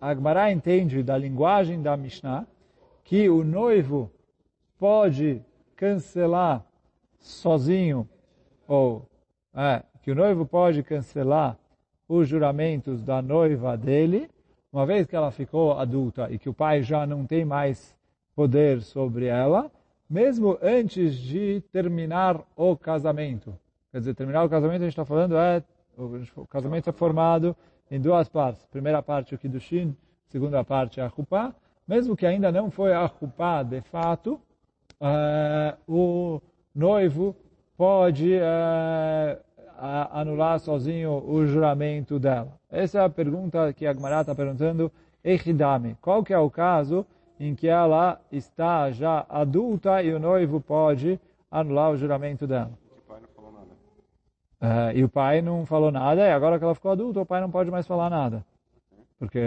A 0.00 0.10
Agmará 0.10 0.52
entende 0.52 1.02
da 1.02 1.16
linguagem 1.16 1.80
da 1.80 1.96
Mishnah 1.96 2.46
que 3.04 3.28
o 3.30 3.42
noivo 3.42 4.10
pode 4.78 5.40
cancelar 5.79 6.65
sozinho, 7.21 8.05
ou 8.67 9.07
é, 9.55 9.81
que 10.01 10.11
o 10.11 10.15
noivo 10.15 10.45
pode 10.45 10.83
cancelar 10.83 11.57
os 12.05 12.27
juramentos 12.27 13.01
da 13.01 13.21
noiva 13.21 13.77
dele, 13.77 14.29
uma 14.73 14.85
vez 14.85 15.07
que 15.07 15.15
ela 15.15 15.31
ficou 15.31 15.79
adulta 15.79 16.29
e 16.29 16.37
que 16.37 16.49
o 16.49 16.53
pai 16.53 16.83
já 16.83 17.07
não 17.07 17.25
tem 17.25 17.45
mais 17.45 17.95
poder 18.35 18.81
sobre 18.81 19.27
ela, 19.27 19.71
mesmo 20.09 20.57
antes 20.61 21.15
de 21.15 21.61
terminar 21.71 22.41
o 22.57 22.75
casamento. 22.75 23.57
Quer 23.89 23.99
dizer, 23.99 24.15
terminar 24.15 24.43
o 24.43 24.49
casamento, 24.49 24.81
a 24.81 24.85
gente 24.85 24.91
está 24.91 25.05
falando, 25.05 25.37
é, 25.37 25.63
o 26.35 26.45
casamento 26.45 26.89
é 26.89 26.93
formado 26.93 27.55
em 27.89 28.01
duas 28.01 28.27
partes. 28.27 28.65
Primeira 28.65 29.01
parte, 29.01 29.33
o 29.33 29.37
Kiddushin, 29.37 29.95
segunda 30.27 30.61
parte, 30.61 30.99
a 30.99 31.09
Chupá. 31.09 31.55
Mesmo 31.87 32.17
que 32.17 32.25
ainda 32.25 32.51
não 32.51 32.69
foi 32.69 32.93
a 32.93 33.07
Chupá 33.07 33.63
de 33.63 33.81
fato, 33.81 34.39
uh, 35.01 35.77
o 35.87 36.41
noivo 36.73 37.35
pode 37.77 38.35
uh, 38.35 39.39
anular 40.11 40.59
sozinho 40.59 41.23
o 41.25 41.45
juramento 41.45 42.19
dela? 42.19 42.59
Essa 42.69 42.99
é 42.99 43.05
a 43.05 43.09
pergunta 43.09 43.73
que 43.73 43.85
a 43.85 43.93
Gemara 43.93 44.21
está 44.21 44.35
perguntando. 44.35 44.91
Echidame. 45.23 45.97
Qual 46.01 46.23
que 46.23 46.33
é 46.33 46.39
o 46.39 46.49
caso 46.49 47.05
em 47.39 47.53
que 47.53 47.67
ela 47.67 48.21
está 48.31 48.91
já 48.91 49.25
adulta 49.29 50.01
e 50.01 50.13
o 50.13 50.19
noivo 50.19 50.61
pode 50.61 51.19
anular 51.51 51.91
o 51.91 51.97
juramento 51.97 52.47
dela? 52.47 52.71
Uh, 54.61 54.91
e 54.93 55.03
o 55.05 55.09
pai 55.09 55.41
não 55.41 55.65
falou 55.65 55.89
nada, 55.89 56.21
e 56.21 56.31
agora 56.31 56.57
que 56.57 56.65
ela 56.65 56.75
ficou 56.75 56.91
adulta, 56.91 57.21
o 57.21 57.25
pai 57.25 57.39
não 57.39 57.49
pode 57.49 57.71
mais 57.71 57.87
falar 57.87 58.09
nada. 58.09 58.45
Porque... 59.17 59.39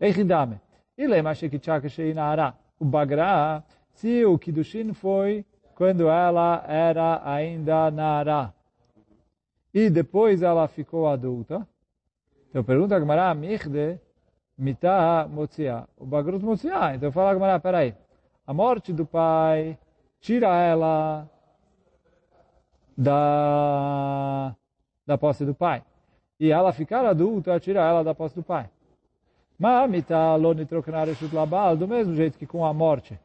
Echidame. 0.00 0.60
E 0.96 1.06
lema 1.06 1.34
shekichaka 1.34 1.88
sheinara. 1.88 2.54
O 2.78 2.84
bagra 2.84 3.62
se 3.94 4.24
o 4.24 4.38
Kiddushin 4.38 4.92
foi 4.92 5.44
quando 5.74 6.08
ela 6.08 6.64
era 6.68 7.20
ainda 7.24 7.90
Nara. 7.90 8.52
E 9.72 9.90
depois 9.90 10.42
ela 10.42 10.68
ficou 10.68 11.08
adulta. 11.08 11.66
Então 12.50 12.62
pergunta 12.62 12.96
a 12.96 13.00
Gemara, 13.00 13.34
Michde, 13.34 13.98
Mitah 14.56 15.26
Motzia. 15.28 15.88
O 15.96 16.06
Bagrut 16.06 16.44
Motzia. 16.44 16.94
Então 16.94 17.10
fala 17.10 17.30
a 17.30 17.34
Gemara, 17.34 17.60
peraí. 17.60 17.94
A 18.46 18.52
morte 18.52 18.92
do 18.92 19.04
pai 19.04 19.78
tira 20.20 20.48
ela 20.48 21.28
da, 22.96 24.54
da 25.06 25.18
posse 25.18 25.44
do 25.44 25.54
pai. 25.54 25.82
E 26.38 26.52
ela 26.52 26.72
ficar 26.72 27.04
adulta 27.04 27.58
tira 27.58 27.80
ela 27.80 28.04
da 28.04 28.14
posse 28.14 28.34
do 28.34 28.42
pai. 28.42 28.68
Mas 29.58 29.90
Mitah 29.90 30.36
Lonitroknar 30.36 31.08
Labal, 31.32 31.76
do 31.76 31.88
mesmo 31.88 32.14
jeito 32.14 32.38
que 32.38 32.46
com 32.46 32.64
a 32.64 32.74
morte 32.74 33.18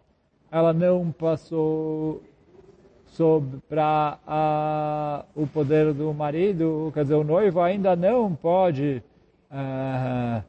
ela 0.52 0.74
não 0.74 1.12
passou 1.12 2.22
para 3.68 5.26
o 5.36 5.46
poder 5.48 5.94
do 5.94 6.14
marido, 6.14 6.90
quer 6.94 7.04
dizer, 7.04 7.16
o 7.16 7.24
noivo 7.24 7.60
ainda 7.60 7.96
não 7.96 8.34
pode 8.34 9.04
uh, 9.52 10.42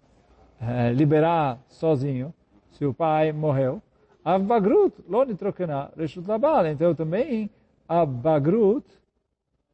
uh, 0.61 0.93
liberar 0.95 1.59
sozinho, 1.69 2.33
se 2.71 2.85
o 2.85 2.95
pai 2.95 3.33
morreu. 3.33 3.83
A 4.25 4.39
bagrut, 4.39 4.95
loni 5.09 5.35
trocana, 5.35 5.91
reshut. 5.97 6.25
Então 6.71 6.95
também 6.95 7.51
a 7.89 8.07
bagrut, 8.07 8.87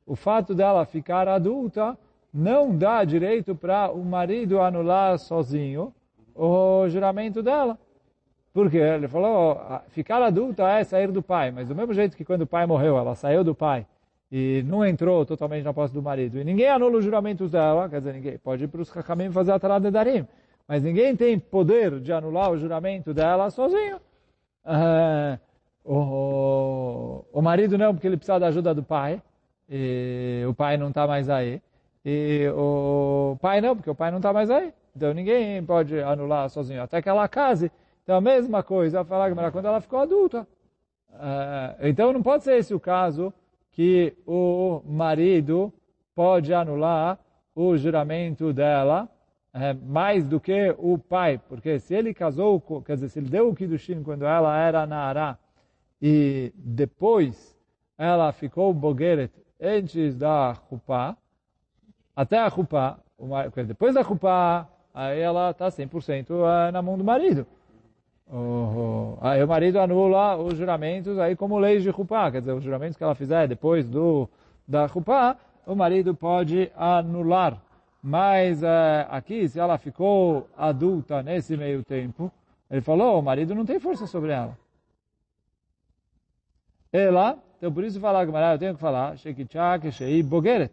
o 0.06 0.16
fato 0.16 0.54
dela 0.54 0.86
ficar 0.86 1.28
adulta, 1.28 1.98
não 2.32 2.74
dá 2.74 3.04
direito 3.04 3.54
para 3.54 3.90
o 3.90 4.04
marido 4.04 4.60
anular 4.60 5.18
sozinho 5.18 5.92
o 6.34 6.88
juramento 6.88 7.42
dela. 7.42 7.78
Porque 8.56 8.78
ele 8.78 9.06
falou, 9.06 9.60
ficar 9.88 10.22
adulta 10.22 10.66
é 10.66 10.82
sair 10.82 11.12
do 11.12 11.22
pai, 11.22 11.50
mas 11.50 11.68
do 11.68 11.74
mesmo 11.74 11.92
jeito 11.92 12.16
que 12.16 12.24
quando 12.24 12.40
o 12.40 12.46
pai 12.46 12.64
morreu, 12.64 12.96
ela 12.96 13.14
saiu 13.14 13.44
do 13.44 13.54
pai 13.54 13.84
e 14.32 14.64
não 14.66 14.82
entrou 14.82 15.26
totalmente 15.26 15.62
na 15.62 15.74
posse 15.74 15.92
do 15.92 16.02
marido, 16.02 16.38
e 16.38 16.42
ninguém 16.42 16.66
anula 16.70 16.96
os 16.96 17.04
juramentos 17.04 17.50
dela, 17.50 17.86
quer 17.86 17.98
dizer, 17.98 18.14
ninguém 18.14 18.38
pode 18.38 18.64
ir 18.64 18.68
para 18.68 18.80
os 18.80 18.96
Hakamim 18.96 19.30
fazer 19.30 19.52
a 19.52 19.78
de 19.78 19.90
Darim, 19.90 20.26
mas 20.66 20.82
ninguém 20.82 21.14
tem 21.14 21.38
poder 21.38 22.00
de 22.00 22.10
anular 22.14 22.50
o 22.50 22.56
juramento 22.56 23.12
dela 23.12 23.50
sozinho. 23.50 23.98
Uh, 24.64 25.38
o, 25.84 27.24
o 27.30 27.42
marido 27.42 27.76
não, 27.76 27.92
porque 27.92 28.06
ele 28.06 28.16
precisa 28.16 28.38
da 28.40 28.46
ajuda 28.46 28.72
do 28.72 28.82
pai, 28.82 29.20
e 29.68 30.46
o 30.48 30.54
pai 30.54 30.78
não 30.78 30.88
está 30.88 31.06
mais 31.06 31.28
aí. 31.28 31.60
E 32.02 32.48
o 32.56 33.36
pai 33.38 33.60
não, 33.60 33.76
porque 33.76 33.90
o 33.90 33.94
pai 33.94 34.10
não 34.10 34.16
está 34.16 34.32
mais 34.32 34.50
aí. 34.50 34.72
Então 34.96 35.12
ninguém 35.12 35.62
pode 35.62 36.00
anular 36.00 36.48
sozinho, 36.48 36.82
até 36.82 37.02
que 37.02 37.08
ela 37.10 37.28
case. 37.28 37.70
Então 38.06 38.18
a 38.18 38.20
mesma 38.20 38.62
coisa, 38.62 39.04
falar 39.04 39.50
quando 39.50 39.66
ela 39.66 39.80
ficou 39.80 39.98
adulta. 39.98 40.46
Uh, 41.10 41.88
então 41.88 42.12
não 42.12 42.22
pode 42.22 42.44
ser 42.44 42.56
esse 42.56 42.72
o 42.72 42.78
caso 42.78 43.34
que 43.72 44.16
o 44.24 44.80
marido 44.86 45.72
pode 46.14 46.54
anular 46.54 47.18
o 47.52 47.76
juramento 47.76 48.52
dela 48.52 49.08
uh, 49.52 49.84
mais 49.84 50.24
do 50.24 50.38
que 50.38 50.72
o 50.78 50.96
pai, 50.96 51.40
porque 51.48 51.80
se 51.80 51.96
ele 51.96 52.14
casou, 52.14 52.60
quer 52.86 52.94
dizer, 52.94 53.08
se 53.08 53.18
ele 53.18 53.28
deu 53.28 53.48
o 53.48 53.54
Kiddushin 53.56 54.04
quando 54.04 54.24
ela 54.24 54.56
era 54.56 54.86
Nara 54.86 55.36
e 56.00 56.52
depois 56.54 57.58
ela 57.98 58.30
ficou 58.30 58.72
Bogeret 58.72 59.32
antes 59.60 60.14
da 60.14 60.54
Chupá, 60.68 61.16
até 62.14 62.38
a 62.38 62.48
Chupá, 62.50 63.00
depois 63.66 63.96
da 63.96 64.04
Chupá, 64.04 64.68
aí 64.94 65.18
ela 65.18 65.50
está 65.50 65.66
100% 65.66 66.28
eh, 66.30 66.70
na 66.70 66.80
mão 66.80 66.96
do 66.96 67.02
marido. 67.02 67.44
Aí 69.20 69.42
o 69.42 69.48
marido 69.48 69.78
anula 69.78 70.36
os 70.36 70.56
juramentos 70.58 71.18
aí 71.18 71.36
como 71.36 71.58
leis 71.58 71.82
de 71.82 71.90
Rupá, 71.90 72.30
quer 72.30 72.40
dizer, 72.40 72.52
os 72.52 72.64
juramentos 72.64 72.96
que 72.96 73.04
ela 73.04 73.14
fizer 73.14 73.46
depois 73.46 73.88
do 73.88 74.28
da 74.66 74.86
Rupá, 74.86 75.36
o 75.64 75.76
marido 75.76 76.14
pode 76.14 76.70
anular. 76.76 77.62
Mas 78.02 78.62
é, 78.62 79.06
aqui, 79.10 79.48
se 79.48 79.58
ela 79.58 79.78
ficou 79.78 80.48
adulta 80.56 81.22
nesse 81.22 81.56
meio 81.56 81.84
tempo, 81.84 82.30
ele 82.70 82.80
falou, 82.80 83.18
o 83.18 83.22
marido 83.22 83.54
não 83.54 83.64
tem 83.64 83.78
força 83.78 84.06
sobre 84.06 84.32
ela. 84.32 84.56
Ela, 86.92 87.38
então 87.58 87.72
por 87.72 87.84
isso 87.84 88.00
falar, 88.00 88.24
eu 88.24 88.58
tenho 88.58 88.74
que 88.74 88.80
falar, 88.80 89.16
Shekichak 89.18 89.90
Shei 89.92 90.22
Bogeret. 90.22 90.72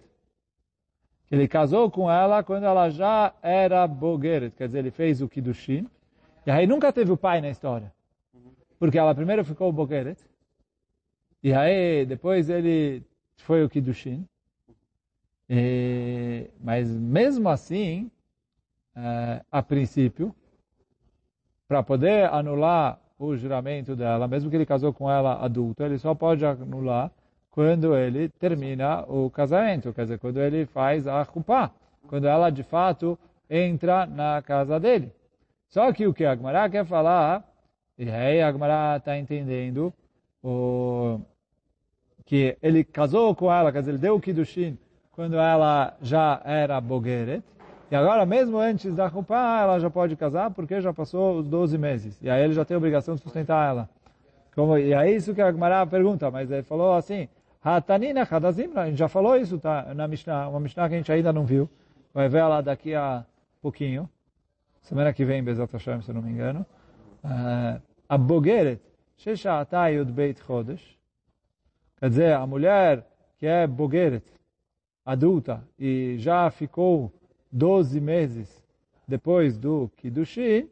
Ele 1.31 1.47
casou 1.47 1.89
com 1.89 2.11
ela 2.11 2.43
quando 2.43 2.65
ela 2.65 2.89
já 2.89 3.33
era 3.41 3.87
Bogeret, 3.87 4.55
quer 4.55 4.67
dizer, 4.67 4.79
ele 4.79 4.91
fez 4.91 5.21
o 5.21 5.29
Kiddushin, 5.29 5.87
e 6.45 6.51
aí 6.51 6.67
nunca 6.67 6.91
teve 6.91 7.11
o 7.11 7.17
pai 7.17 7.41
na 7.41 7.49
história. 7.49 7.91
Porque 8.79 8.97
ela 8.97 9.15
primeiro 9.15 9.45
ficou 9.45 9.71
Bokeret. 9.71 10.17
E 11.41 11.53
aí 11.53 12.05
depois 12.05 12.49
ele 12.49 13.03
foi 13.37 13.63
o 13.63 13.69
Kiddushin. 13.69 14.27
E, 15.49 16.49
mas 16.59 16.89
mesmo 16.89 17.49
assim, 17.49 18.09
é, 18.95 19.41
a 19.51 19.61
princípio, 19.61 20.33
para 21.67 21.83
poder 21.83 22.29
anular 22.29 22.99
o 23.17 23.35
juramento 23.35 23.95
dela, 23.95 24.27
mesmo 24.27 24.49
que 24.49 24.55
ele 24.55 24.65
casou 24.65 24.93
com 24.93 25.09
ela 25.09 25.43
adulta, 25.43 25.85
ele 25.85 25.97
só 25.97 26.13
pode 26.13 26.45
anular 26.45 27.11
quando 27.51 27.95
ele 27.95 28.29
termina 28.29 29.03
o 29.03 29.29
casamento, 29.29 29.93
quer 29.93 30.03
dizer, 30.03 30.19
quando 30.19 30.41
ele 30.41 30.65
faz 30.65 31.07
a 31.07 31.23
chupá, 31.23 31.71
quando 32.07 32.25
ela 32.25 32.49
de 32.49 32.63
fato 32.63 33.17
entra 33.49 34.05
na 34.05 34.41
casa 34.41 34.79
dele. 34.79 35.11
Só 35.73 35.91
que 35.91 36.05
o 36.05 36.13
que 36.13 36.23
a 36.23 36.33
Agmará 36.33 36.69
quer 36.69 36.85
falar, 36.85 37.43
e 37.97 38.07
aí 38.07 38.39
a 38.39 38.47
Agmará 38.47 38.97
está 38.97 39.17
entendendo, 39.17 39.91
o, 40.43 41.19
que 42.23 42.55
ele 42.61 42.83
casou 42.83 43.33
com 43.33 43.51
ela, 43.51 43.71
quer 43.71 43.79
dizer, 43.79 43.93
ele 43.93 43.97
deu 43.97 44.15
o 44.15 44.21
Kiddushin 44.21 44.77
quando 45.13 45.35
ela 45.35 45.97
já 45.99 46.39
era 46.45 46.79
Bogeret, 46.79 47.41
e 47.89 47.95
agora, 47.95 48.23
mesmo 48.23 48.59
antes 48.59 48.93
da 48.93 49.09
Chupá, 49.09 49.61
ela 49.61 49.79
já 49.79 49.89
pode 49.89 50.15
casar, 50.15 50.51
porque 50.51 50.79
já 50.79 50.93
passou 50.93 51.39
os 51.39 51.47
12 51.47 51.75
meses. 51.79 52.21
E 52.21 52.29
aí 52.29 52.43
ele 52.43 52.53
já 52.53 52.63
tem 52.63 52.75
a 52.75 52.77
obrigação 52.77 53.15
de 53.15 53.21
sustentar 53.21 53.67
ela. 53.67 53.89
Como, 54.53 54.77
e 54.77 54.93
é 54.93 55.11
isso 55.11 55.33
que 55.33 55.41
a 55.41 55.85
pergunta, 55.87 56.29
mas 56.29 56.51
ele 56.51 56.61
falou 56.61 56.93
assim, 56.93 57.27
Hatanina 57.63 58.27
Hadazim, 58.29 58.69
a 58.75 58.85
gente 58.85 58.99
já 58.99 59.07
falou 59.07 59.35
isso 59.37 59.57
tá, 59.57 59.91
na 59.95 60.07
Mishnah, 60.07 60.49
uma 60.49 60.59
Mishnah 60.59 60.87
que 60.87 60.93
a 60.93 60.97
gente 60.99 61.11
ainda 61.11 61.33
não 61.33 61.45
viu. 61.45 61.67
Vai 62.13 62.29
ver 62.29 62.39
ela 62.41 62.61
daqui 62.61 62.93
a 62.93 63.25
pouquinho. 63.59 64.07
Semana 64.83 65.13
que 65.13 65.23
vem, 65.23 65.41
Bezat 65.41 65.71
Hashem, 65.71 66.01
se 66.01 66.11
não 66.11 66.21
me 66.21 66.29
engano. 66.29 66.65
Uh, 67.23 67.81
a 68.09 68.17
Bogeret, 68.17 68.81
Shesha 69.15 69.65
Yud 69.89 70.11
Beit 70.11 70.41
Chodesh, 70.41 70.99
quer 71.97 72.09
dizer, 72.09 72.33
a 72.33 72.45
mulher 72.45 73.07
que 73.37 73.45
é 73.45 73.65
Bogeret, 73.65 74.25
adulta, 75.05 75.63
e 75.79 76.17
já 76.17 76.51
ficou 76.51 77.13
12 77.49 78.01
meses 78.01 78.61
depois 79.07 79.57
do 79.57 79.89
Kiddushin, 79.95 80.69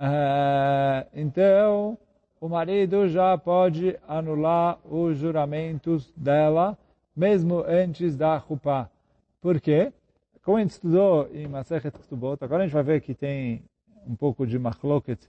uh, 0.00 1.08
então 1.12 1.98
o 2.40 2.48
marido 2.48 3.08
já 3.08 3.36
pode 3.36 3.98
anular 4.06 4.78
os 4.84 5.18
juramentos 5.18 6.12
dela, 6.16 6.78
mesmo 7.14 7.64
antes 7.66 8.16
da 8.16 8.38
Chupá. 8.38 8.88
Por 9.40 9.60
quê? 9.60 9.92
Como 10.42 10.56
a 10.56 10.60
gente 10.60 10.70
estudou 10.70 11.28
em 11.32 11.46
Masechet 11.46 11.96
Ktubot, 11.96 12.42
agora 12.42 12.62
a 12.62 12.66
gente 12.66 12.74
vai 12.74 12.82
ver 12.82 13.00
que 13.00 13.14
tem 13.14 13.62
um 14.06 14.16
pouco 14.16 14.46
de 14.46 14.58
machloket 14.58 15.20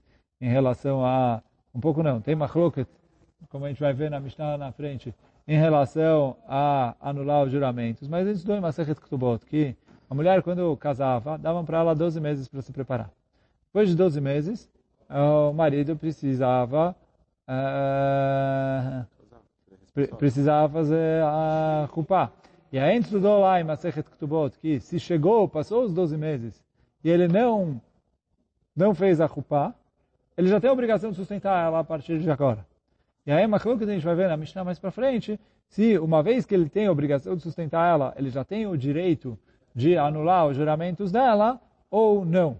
em 0.41 0.49
relação 0.49 1.05
a... 1.05 1.41
Um 1.73 1.79
pouco 1.79 2.01
não, 2.01 2.19
tem 2.19 2.35
machloket, 2.35 2.87
como 3.49 3.65
a 3.65 3.69
gente 3.69 3.79
vai 3.79 3.93
ver 3.93 4.09
na 4.09 4.19
Mishnah 4.19 4.57
na 4.57 4.71
frente, 4.71 5.13
em 5.47 5.57
relação 5.57 6.35
a 6.47 6.95
anular 6.99 7.43
os 7.43 7.51
juramentos. 7.51 8.07
Mas 8.07 8.25
a 8.25 8.29
gente 8.29 8.37
estudou 8.37 8.57
em 8.57 8.61
Masechet 8.61 8.99
Ktubot 8.99 9.45
que 9.45 9.75
a 10.09 10.15
mulher, 10.15 10.41
quando 10.41 10.75
casava, 10.77 11.37
davam 11.37 11.63
para 11.63 11.79
ela 11.79 11.93
12 11.93 12.19
meses 12.19 12.47
para 12.47 12.61
se 12.61 12.71
preparar. 12.71 13.11
Depois 13.67 13.89
de 13.89 13.95
12 13.95 14.19
meses, 14.19 14.69
o 15.09 15.53
marido 15.53 15.95
precisava 15.95 16.95
uh, 17.47 19.05
precisava 20.17 20.73
fazer 20.73 21.23
a 21.23 21.87
culpa. 21.91 22.31
E 22.73 22.79
a 22.79 22.89
gente 22.89 23.03
estudou 23.03 23.39
lá 23.39 23.61
em 23.61 23.63
Masechet 23.63 24.01
Ktubot 24.01 24.57
que 24.57 24.79
se 24.79 24.99
chegou, 24.99 25.47
passou 25.47 25.83
os 25.83 25.93
12 25.93 26.17
meses, 26.17 26.59
e 27.03 27.09
ele 27.11 27.27
não 27.27 27.79
não 28.75 28.95
fez 28.95 29.21
a 29.21 29.29
culpa, 29.29 29.75
ele 30.35 30.47
já 30.47 30.59
tem 30.59 30.71
a 30.71 30.73
obrigação 30.73 31.11
de 31.11 31.17
sustentar 31.17 31.63
ela 31.63 31.81
a 31.81 31.83
partir 31.83 32.17
de 32.17 32.31
agora. 32.31 32.65
E 33.27 33.31
aí, 33.31 33.47
coisa 33.59 33.77
que 33.77 33.91
a 33.91 33.93
gente 33.93 34.03
vai 34.03 34.15
ver 34.15 34.27
na 34.27 34.35
Mishnah 34.35 34.63
mais 34.63 34.79
para 34.79 34.89
frente, 34.89 35.39
se 35.67 35.99
uma 35.99 36.23
vez 36.23 36.47
que 36.47 36.55
ele 36.55 36.67
tem 36.67 36.87
a 36.87 36.91
obrigação 36.91 37.35
de 37.35 37.43
sustentar 37.43 37.87
ela, 37.87 38.11
ele 38.17 38.31
já 38.31 38.43
tem 38.43 38.65
o 38.65 38.75
direito 38.75 39.37
de 39.75 39.95
anular 39.95 40.47
os 40.47 40.57
juramentos 40.57 41.11
dela, 41.11 41.61
ou 41.91 42.25
não. 42.25 42.59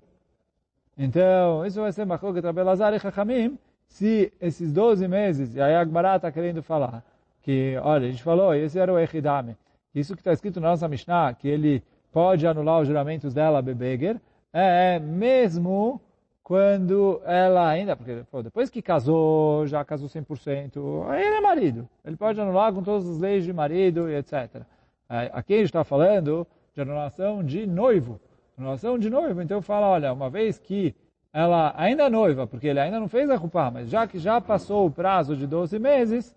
Então, 0.96 1.65
isso 1.65 1.82
vai 1.82 1.91
ser 1.91 2.06
que 2.06 2.39
Rabelazar 2.39 2.93
e 2.93 2.99
Chachamim, 2.99 3.58
se 3.88 4.32
esses 4.39 4.71
12 4.71 5.08
meses, 5.08 5.56
e 5.56 5.60
aí 5.60 5.73
Agmará 5.73 6.17
está 6.17 6.32
querendo 6.32 6.62
falar, 6.62 7.04
que, 7.41 7.76
olha, 7.82 8.08
a 8.08 8.12
gente 8.12 8.21
falou, 8.21 8.54
esse 8.54 8.78
era 8.78 8.93
o 8.93 8.99
Echidame, 8.99 9.58
isso 9.93 10.15
que 10.15 10.21
está 10.21 10.34
escrito 10.34 10.60
na 10.60 10.69
nossa 10.69 10.88
Mishnah, 10.88 11.34
que 11.34 11.47
ele 11.47 11.84
pode 12.12 12.45
anular 12.45 12.82
os 12.82 12.88
juramentos 12.88 13.34
dela, 13.34 13.62
Bebeger, 13.62 14.19
é 14.51 14.99
mesmo 14.99 15.99
quando 16.43 17.21
ela 17.25 17.69
ainda, 17.69 17.95
porque 17.95 18.23
pô, 18.29 18.43
depois 18.43 18.69
que 18.69 18.82
casou, 18.82 19.65
já 19.65 19.84
casou 19.84 20.10
100%, 20.10 21.10
aí 21.10 21.25
ele 21.25 21.38
é 21.38 21.41
marido. 21.41 21.88
Ele 22.03 22.17
pode 22.17 22.39
anular 22.39 22.73
com 22.73 22.84
todas 22.84 23.08
as 23.10 23.17
leis 23.17 23.45
de 23.45 23.53
marido 23.53 24.10
e 24.10 24.15
etc. 24.15 24.62
É, 25.10 25.32
aqui 25.34 25.53
a 25.53 25.58
gente 25.58 25.67
está 25.67 25.84
falando 25.84 26.45
de 26.75 26.82
anulação 26.82 27.43
de 27.43 27.65
noivo. 27.65 28.19
Anulação 28.58 28.99
de 28.99 29.10
noivo, 29.10 29.41
então 29.41 29.62
fala, 29.62 29.88
olha, 29.88 30.13
uma 30.13 30.29
vez 30.29 30.60
que 30.60 30.93
ela 31.32 31.73
ainda 31.75 32.03
é 32.03 32.10
noiva, 32.10 32.45
porque 32.45 32.67
ele 32.67 32.79
ainda 32.79 32.99
não 32.99 33.08
fez 33.08 33.29
a 33.29 33.39
culpa, 33.39 33.71
mas 33.71 33.89
já 33.89 34.06
que 34.06 34.19
já 34.19 34.39
passou 34.39 34.86
o 34.86 34.91
prazo 34.91 35.36
de 35.36 35.47
12 35.47 35.79
meses, 35.79 36.36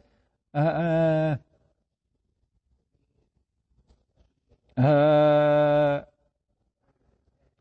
uh, 0.54 0.58
uh, 0.58 1.38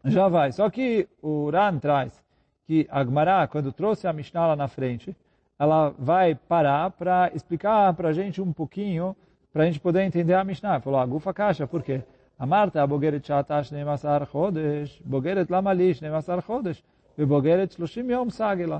já 0.04 0.28
vai. 0.28 0.52
Só 0.52 0.68
que 0.70 1.08
o 1.22 1.50
Ran 1.50 1.78
traz 1.78 2.22
que 2.66 2.86
a 2.90 3.02
Gmará, 3.02 3.46
quando 3.46 3.72
trouxe 3.72 4.06
a 4.06 4.12
Mishnah 4.12 4.46
lá 4.48 4.56
na 4.56 4.68
frente, 4.68 5.16
ela 5.58 5.92
vai 5.98 6.34
parar 6.34 6.90
para 6.90 7.30
explicar 7.34 7.92
para 7.94 8.08
a 8.08 8.12
gente 8.12 8.40
um 8.40 8.52
pouquinho, 8.52 9.16
para 9.52 9.64
a 9.64 9.66
gente 9.66 9.80
poder 9.80 10.02
entender 10.02 10.34
a 10.34 10.44
Mishnah. 10.44 10.80
Falou, 10.80 11.00
a 11.00 11.06
gufa 11.06 11.34
caixa, 11.34 11.66
por 11.66 11.82
quê? 11.82 12.00
אמרת, 12.42 12.76
הבוגרת 12.76 13.24
שעתה 13.24 13.60
12 13.60 14.24
חודש, 14.24 15.02
בוגרת 15.04 15.50
למה 15.50 15.72
לי 15.72 15.92
12 15.92 16.40
חודש? 16.40 16.82
ובוגרת 17.18 17.72
30 17.72 18.10
יום 18.10 18.30
סגלה. 18.30 18.78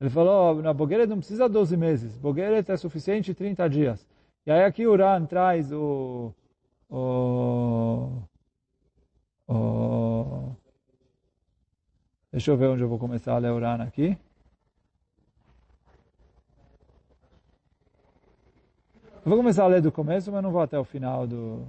Ele 0.00 0.08
falou, 0.08 0.62
na 0.62 0.72
Bogueret 0.72 1.06
não 1.06 1.18
precisa 1.18 1.46
12 1.46 1.76
meses, 1.76 2.16
Bogueret 2.16 2.70
é 2.70 2.76
suficiente 2.76 3.34
30 3.34 3.68
dias. 3.68 4.08
E 4.46 4.50
aí 4.50 4.64
aqui 4.64 4.86
o 4.86 4.96
Ran 4.96 5.26
traz 5.26 5.70
o, 5.70 6.32
o, 6.89 8.21
o... 9.47 10.55
Deixa 12.31 12.51
eu 12.51 12.57
ver 12.57 12.67
onde 12.67 12.83
eu 12.83 12.89
vou 12.89 12.99
começar 12.99 13.33
a 13.33 13.37
ler 13.37 13.51
o 13.51 13.59
Ran 13.59 13.81
aqui. 13.83 14.17
Eu 19.25 19.29
vou 19.29 19.37
começar 19.37 19.63
a 19.63 19.67
ler 19.67 19.81
do 19.81 19.91
começo, 19.91 20.31
mas 20.31 20.43
não 20.43 20.51
vou 20.51 20.61
até 20.61 20.77
o 20.77 20.83
final 20.83 21.25
do... 21.25 21.65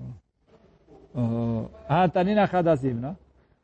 Ah, 1.88 2.06
Tanina 2.08 2.44
Hadazim, 2.44 2.92
não? 2.92 3.16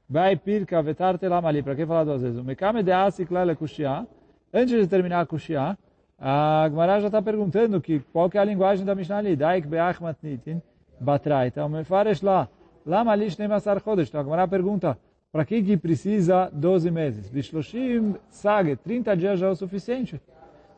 Vai 0.08 0.36
pirka 0.36 0.82
vetarte 0.82 1.28
lamali. 1.28 1.62
Para 1.62 1.74
que 1.74 1.84
falar 1.84 2.04
duas 2.04 2.22
vezes? 2.22 2.38
O 2.38 2.44
mekame 2.44 2.82
de 2.82 2.92
asikla 2.92 3.44
le 3.44 3.54
kushia. 3.54 4.06
Antes 4.52 4.80
de 4.80 4.86
terminar 4.86 5.20
a 5.20 5.26
kushia, 5.26 5.76
a 6.18 6.66
Gemara 6.68 7.00
já 7.00 7.08
está 7.08 7.20
perguntando 7.20 7.80
que, 7.80 8.00
qual 8.12 8.30
que 8.30 8.38
é 8.38 8.40
a 8.40 8.44
linguagem 8.44 8.84
da 8.86 8.94
Mishnah 8.94 9.18
ali. 9.18 9.36
Daik 9.36 9.66
beach 9.66 10.02
matnitin 10.02 10.62
batraita. 11.02 11.64
O 11.64 11.68
mefaresh 11.68 12.22
lá. 12.22 12.48
Lama 12.86 13.14
lish 13.14 13.36
nemasar 13.36 13.80
chodesh. 13.80 14.08
Então 14.08 14.20
a 14.20 14.24
Gemara 14.24 14.48
pergunta, 14.48 14.98
para 15.30 15.44
que 15.44 15.62
que 15.62 15.76
precisa 15.76 16.50
12 16.52 16.90
meses? 16.90 17.28
Bishloshim 17.28 18.16
sage, 18.28 18.76
30 18.76 19.16
dias 19.16 19.38
já 19.38 19.46
é 19.48 19.50
o 19.50 19.56
suficiente. 19.56 20.20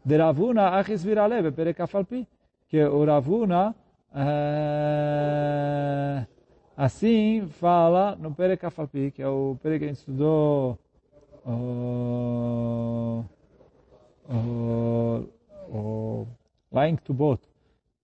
De 0.05 0.17
Ravuna 0.17 0.71
achis 0.71 1.03
virale, 1.05 1.51
perekafalpi. 1.51 2.27
Que 2.69 2.83
o 2.85 3.05
Ravuna... 3.05 3.75
Uh, 4.17 4.75
Assim 6.77 7.47
fala 7.47 8.17
no 8.17 8.35
Pere 8.35 8.57
Kafalpi, 8.57 9.13
que 9.13 9.23
é 9.23 9.29
o 9.29 9.57
Pere 9.63 9.79
que 9.79 9.85
a 9.85 9.89
gente 9.89 9.99
estudou 9.99 10.77
uh, 11.47 13.25
uh, 14.29 15.29
uh, 15.69 16.27
lá 16.73 16.89
em 16.89 16.97
Ktubot, 16.97 17.41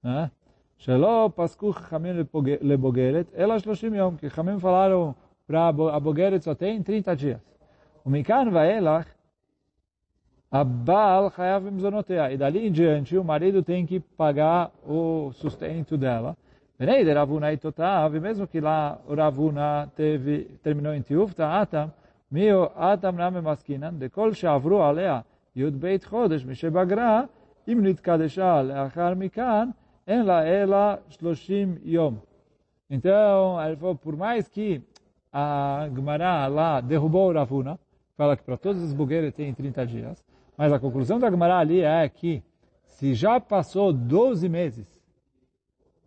né? 0.00 0.30
שלא 0.79 1.29
פסקו 1.35 1.73
חכמים 1.73 2.15
לבוגרת, 2.61 3.25
אלא 3.37 3.59
30 3.59 3.93
יום, 3.93 4.17
כי 4.17 4.29
חכמים 4.29 4.57
falaram 4.57 5.13
para 5.47 5.69
a 5.69 5.99
bogeret 5.99 6.43
só 6.43 6.55
tem 6.55 6.83
30 6.83 7.15
dias. 7.15 7.55
ומכאן 8.05 8.47
ואילך, 8.53 9.05
הבעל 10.51 11.29
חייב 11.29 11.67
במזונותיה, 11.67 12.31
e 12.31 12.37
dali 12.37 12.67
em 12.67 12.71
diante 12.71 13.17
o 13.17 13.23
marido 13.23 13.63
tem 13.63 13.85
que 13.85 13.99
pagar 13.99 14.71
o 14.87 15.31
sustento 15.33 15.97
dela. 15.97 16.37
Venei 16.79 17.03
de 17.03 17.13
Ravuna 17.13 17.53
e 17.53 17.57
Totav, 17.57 18.19
mesmo 18.19 18.47
que 18.47 18.59
lá 18.59 18.99
o 19.07 19.15
Ravuna 19.15 19.89
teve, 19.95 20.43
terminou 20.61 20.93
em 20.93 21.01
Tiufta, 21.01 21.47
Atam, 21.61 21.91
Mio 22.31 22.69
Atam 22.75 23.15
Name 23.15 23.41
Maskinan, 23.41 23.93
de 23.97 24.09
kol 24.09 24.33
שעברו 24.33 24.83
עליה 24.83 25.19
י"ב 25.55 25.97
חודש 26.05 26.45
משבגרה, 26.45 27.21
אם 27.67 27.79
נתקדשה 27.83 28.61
לאחר 28.61 29.13
מכאן, 29.15 29.69
ela, 30.10 30.44
ela, 30.44 31.00
shloshim 31.08 31.78
yom. 31.84 32.16
Então, 32.90 33.58
falou, 33.78 33.94
por 33.94 34.16
mais 34.16 34.48
que 34.48 34.82
a 35.32 35.88
Gemara 35.94 36.48
lá 36.48 36.80
derrubou 36.80 37.30
o 37.30 37.32
Ravuna, 37.32 37.78
fala 38.16 38.36
que 38.36 38.42
para 38.42 38.56
todos 38.56 38.82
os 38.82 38.92
bugueiros 38.92 39.32
tem 39.32 39.54
30 39.54 39.86
dias, 39.86 40.24
mas 40.56 40.72
a 40.72 40.80
conclusão 40.80 41.20
da 41.20 41.30
Gemara 41.30 41.58
ali 41.58 41.82
é 41.82 42.08
que 42.08 42.42
se 42.82 43.14
já 43.14 43.38
passou 43.38 43.92
12 43.92 44.48
meses 44.48 45.00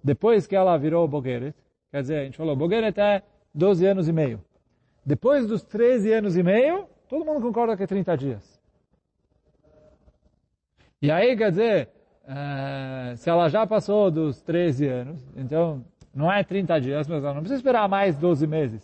depois 0.03 0.45
que 0.45 0.55
ela 0.57 0.75
virou 0.75 1.07
Bogueret, 1.07 1.55
quer 1.89 2.01
dizer, 2.01 2.17
a 2.17 2.25
gente 2.25 2.35
falou, 2.35 2.57
Bogueret 2.57 2.99
é 2.99 3.23
12 3.55 3.85
anos 3.85 4.09
e 4.09 4.11
meio. 4.11 4.43
Depois 5.05 5.47
dos 5.47 5.63
13 5.63 6.11
anos 6.11 6.35
e 6.35 6.43
meio, 6.43 6.89
todo 7.07 7.23
mundo 7.23 7.39
concorda 7.39 7.77
que 7.77 7.83
é 7.83 7.87
30 7.87 8.17
dias. 8.17 8.61
E 11.01 11.09
aí, 11.09 11.37
quer 11.37 11.51
dizer, 11.51 11.89
uh, 12.24 13.16
se 13.16 13.28
ela 13.28 13.48
já 13.48 13.66
passou 13.66 14.10
dos 14.10 14.40
13 14.42 14.86
anos, 14.86 15.20
então 15.36 15.84
não 16.14 16.30
é 16.32 16.42
30 16.42 16.80
dias, 16.80 17.08
mas 17.08 17.22
ela 17.22 17.34
não 17.34 17.40
precisa 17.40 17.58
esperar 17.58 17.88
mais 17.88 18.16
12 18.18 18.46
meses. 18.46 18.82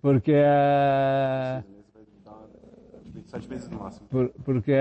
Porque... 0.00 0.32
Uh, 0.32 1.80
Sete 3.30 3.48
meses 3.48 3.68
no 3.68 3.78
máximo. 3.78 4.08
Por, 4.08 4.28
porque 4.44 4.74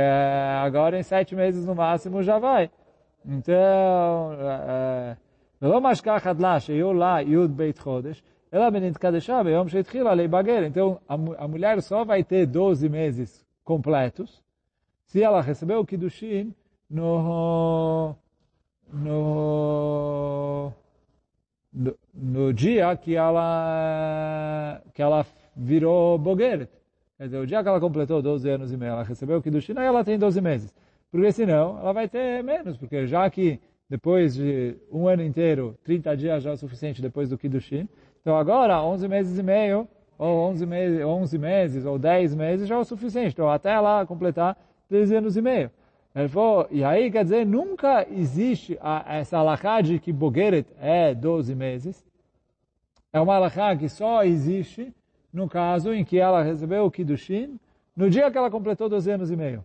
agora 0.64 0.98
em 0.98 1.04
sete 1.04 1.36
meses 1.36 1.68
no 1.68 1.76
máximo 1.76 2.24
já 2.24 2.40
vai. 2.40 2.72
Então, 3.24 4.32
ולא 5.62 5.82
משכח 5.82 6.28
עד 6.28 6.60
שיהיו 6.60 6.94
לה 6.94 7.22
י' 7.22 7.48
בית 7.48 7.80
חודש, 7.80 8.24
אלא 8.54 8.70
בנתקדשה 8.70 9.44
ביום 9.44 9.70
שהתחילה 9.70 10.16
להיבגר. 10.16 10.64
Então, 10.66 11.00
a, 11.08 11.48
mulher 11.48 11.80
só 11.82 12.04
vai 12.04 12.24
ter 12.24 12.48
12 12.48 12.90
meses 12.90 13.46
completos 13.64 14.44
se 15.06 15.22
ela 15.22 15.42
recebeu 15.42 15.82
o 15.82 15.86
Kiddushin 15.86 16.52
no, 16.95 18.15
no, 18.93 20.73
no, 22.15 22.53
dia 22.53 22.97
que 22.97 23.17
ela, 23.17 24.81
que 24.95 25.03
ela 25.03 25.27
virou 25.57 26.17
Bogeret. 26.17 26.71
Quer 27.19 27.25
dizer, 27.25 27.39
o 27.39 27.47
dia 27.47 27.63
que 27.63 27.69
ela 27.69 27.81
completou 27.81 28.23
12 28.23 28.49
anos 28.49 28.73
e 28.73 28.77
meio, 28.77 28.93
ela 28.93 29.03
recebeu 29.03 29.39
o 29.39 29.43
Kiddushin, 29.43 29.75
aí 29.77 29.87
ela 29.87 30.05
tem 30.05 30.17
12 30.17 30.41
meses. 30.41 30.73
Porque 31.11 31.33
senão, 31.33 31.79
ela 31.81 31.93
vai 31.93 32.09
ter 32.09 32.45
menos, 32.45 32.77
porque 32.77 33.07
já 33.07 33.29
que 33.29 33.61
depois 33.89 34.35
de 34.35 34.77
um 34.91 35.09
ano 35.09 35.23
inteiro, 35.23 35.77
30 35.85 36.17
dias 36.17 36.43
já 36.45 36.51
é 36.51 36.53
o 36.53 36.57
suficiente 36.57 37.03
depois 37.03 37.29
do 37.29 37.37
Kiddushin, 37.37 37.89
então 38.21 38.37
agora, 38.37 38.81
11 38.83 39.09
meses 39.09 39.39
e 39.39 39.43
meio, 39.43 39.89
ou 40.17 40.49
11 40.51 40.65
meses, 40.65 41.05
11 41.05 41.39
meses 41.39 41.85
ou 41.85 41.99
10 41.99 42.35
meses 42.37 42.69
já 42.69 42.77
é 42.77 42.79
o 42.79 42.85
suficiente. 42.85 43.33
Então, 43.33 43.51
até 43.51 43.73
ela 43.73 44.07
completar 44.07 44.57
13 44.89 45.17
anos 45.17 45.37
e 45.37 45.43
meio. 45.43 45.71
Ele 46.15 46.29
falou, 46.29 46.69
e 46.71 46.85
aí, 46.85 47.11
quer 47.11 47.25
dizer, 47.25 47.45
nunca 47.45 48.07
existe 48.09 48.79
a, 48.81 49.17
essa 49.17 49.39
alahá 49.39 49.81
de 49.81 49.99
que 49.99 50.13
Bogeret 50.13 50.67
é 50.79 51.13
12 51.13 51.55
meses. 51.55 52.07
É 53.13 53.21
uma 53.21 53.35
alahá 53.35 53.77
que 53.77 53.89
só 53.89 54.23
existe 54.23 54.95
no 55.33 55.49
caso 55.49 55.93
em 55.93 56.05
que 56.05 56.17
ela 56.17 56.43
recebeu 56.43 56.85
o 56.85 56.91
Kiddushin, 56.91 57.59
no 57.97 58.09
dia 58.09 58.31
que 58.31 58.39
ela 58.39 58.49
completou 58.49 58.89
12 58.89 59.11
anos 59.11 59.31
e 59.33 59.37
meio. 59.37 59.65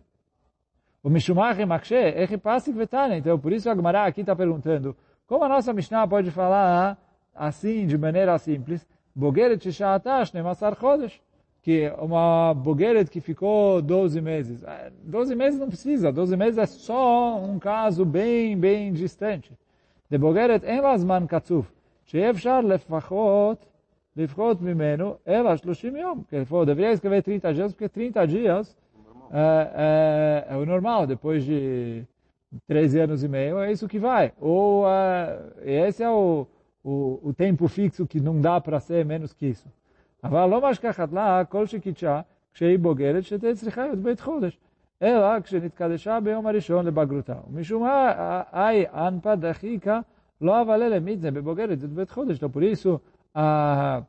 O 1.00 1.08
Mishumach 1.08 1.64
Makshe, 1.64 1.94
Echipasik 1.94 2.76
Vetane. 2.76 3.18
Então, 3.18 3.38
por 3.38 3.52
isso 3.52 3.70
a 3.70 3.74
Gemara 3.74 4.04
aqui 4.04 4.22
está 4.22 4.34
perguntando, 4.34 4.96
como 5.28 5.44
a 5.44 5.48
nossa 5.48 5.72
Mishnah 5.72 6.08
pode 6.08 6.32
falar 6.32 6.98
assim, 7.32 7.86
de 7.86 7.96
maneira 7.96 8.36
simples, 8.38 8.84
Bogeret 9.14 9.62
Shishatash 9.62 10.32
Nemasar 10.32 10.76
Chodesh, 10.76 11.20
que 11.61 11.91
uma 11.97 12.53
Bogeret 12.53 13.09
que 13.09 13.19
ficou 13.19 13.81
12 13.81 14.21
meses. 14.21 14.63
12 15.03 15.35
meses 15.35 15.59
não 15.59 15.67
precisa, 15.67 16.11
12 16.11 16.37
meses 16.37 16.57
é 16.57 16.65
só 16.65 17.39
um 17.39 17.57
caso 17.57 18.05
bem, 18.05 18.57
bem 18.57 18.93
distante. 18.93 19.51
De 20.09 20.17
Bogeret 20.17 20.63
en 20.63 20.81
Lazman 20.81 21.27
Katzuf, 21.27 21.71
שאפשר 22.05 22.61
לפחות 22.61 23.65
לפחות 24.15 24.61
ממנו, 24.61 25.15
אלא 25.27 25.55
30 25.55 25.97
יום. 25.97 26.23
Que 26.29 26.35
ele 26.35 26.45
falou, 26.45 26.65
deveria 26.65 26.93
escrever 26.93 27.21
30 27.21 27.53
dias, 27.53 27.73
porque 27.73 27.89
30 27.89 28.27
dias 28.27 28.75
é, 29.31 30.45
é, 30.49 30.53
é, 30.53 30.57
o 30.57 30.65
normal, 30.65 31.05
depois 31.05 31.43
de 31.43 32.03
13 32.67 32.99
anos 32.99 33.23
e 33.23 33.27
meio, 33.27 33.59
é 33.59 33.71
isso 33.71 33.87
que 33.87 33.99
vai. 33.99 34.31
Ou 34.39 34.87
é, 34.87 35.39
esse 35.65 36.03
é 36.03 36.09
o, 36.09 36.47
o, 36.83 37.19
o, 37.23 37.33
tempo 37.33 37.67
fixo 37.67 38.07
que 38.07 38.19
não 38.21 38.39
dá 38.39 38.61
para 38.61 38.79
ser 38.79 39.03
menos 39.05 39.33
que 39.33 39.47
isso. 39.47 39.67
אבל 40.23 40.45
לא 40.45 40.69
משכחת 40.69 41.13
לה 41.13 41.43
כל 41.49 41.65
שקידשה 41.65 42.21
כשהיא 42.53 42.79
בוגרת 42.79 43.23
שתהיה 43.23 43.55
צריכה 43.55 43.83
להיות 43.83 43.99
בית 43.99 44.19
חודש, 44.19 44.57
אלא 45.01 45.39
כשנתקדשה 45.39 46.19
ביום 46.19 46.47
הראשון 46.47 46.85
לבגרותה. 46.85 47.35
ומשום 47.47 47.83
מה, 47.83 48.41
אי 48.53 48.85
אנפא 48.93 49.35
דחיקה 49.35 49.99
לא 50.41 50.61
אבלה 50.61 50.89
למיתזה 50.89 51.31
בבוגרת 51.31 51.83
את 51.83 51.89
בית 51.89 52.09
חודש. 52.09 52.37
Então, 52.37 52.49
por 52.49 52.63
isso, 52.63 53.01
a, 53.33 54.03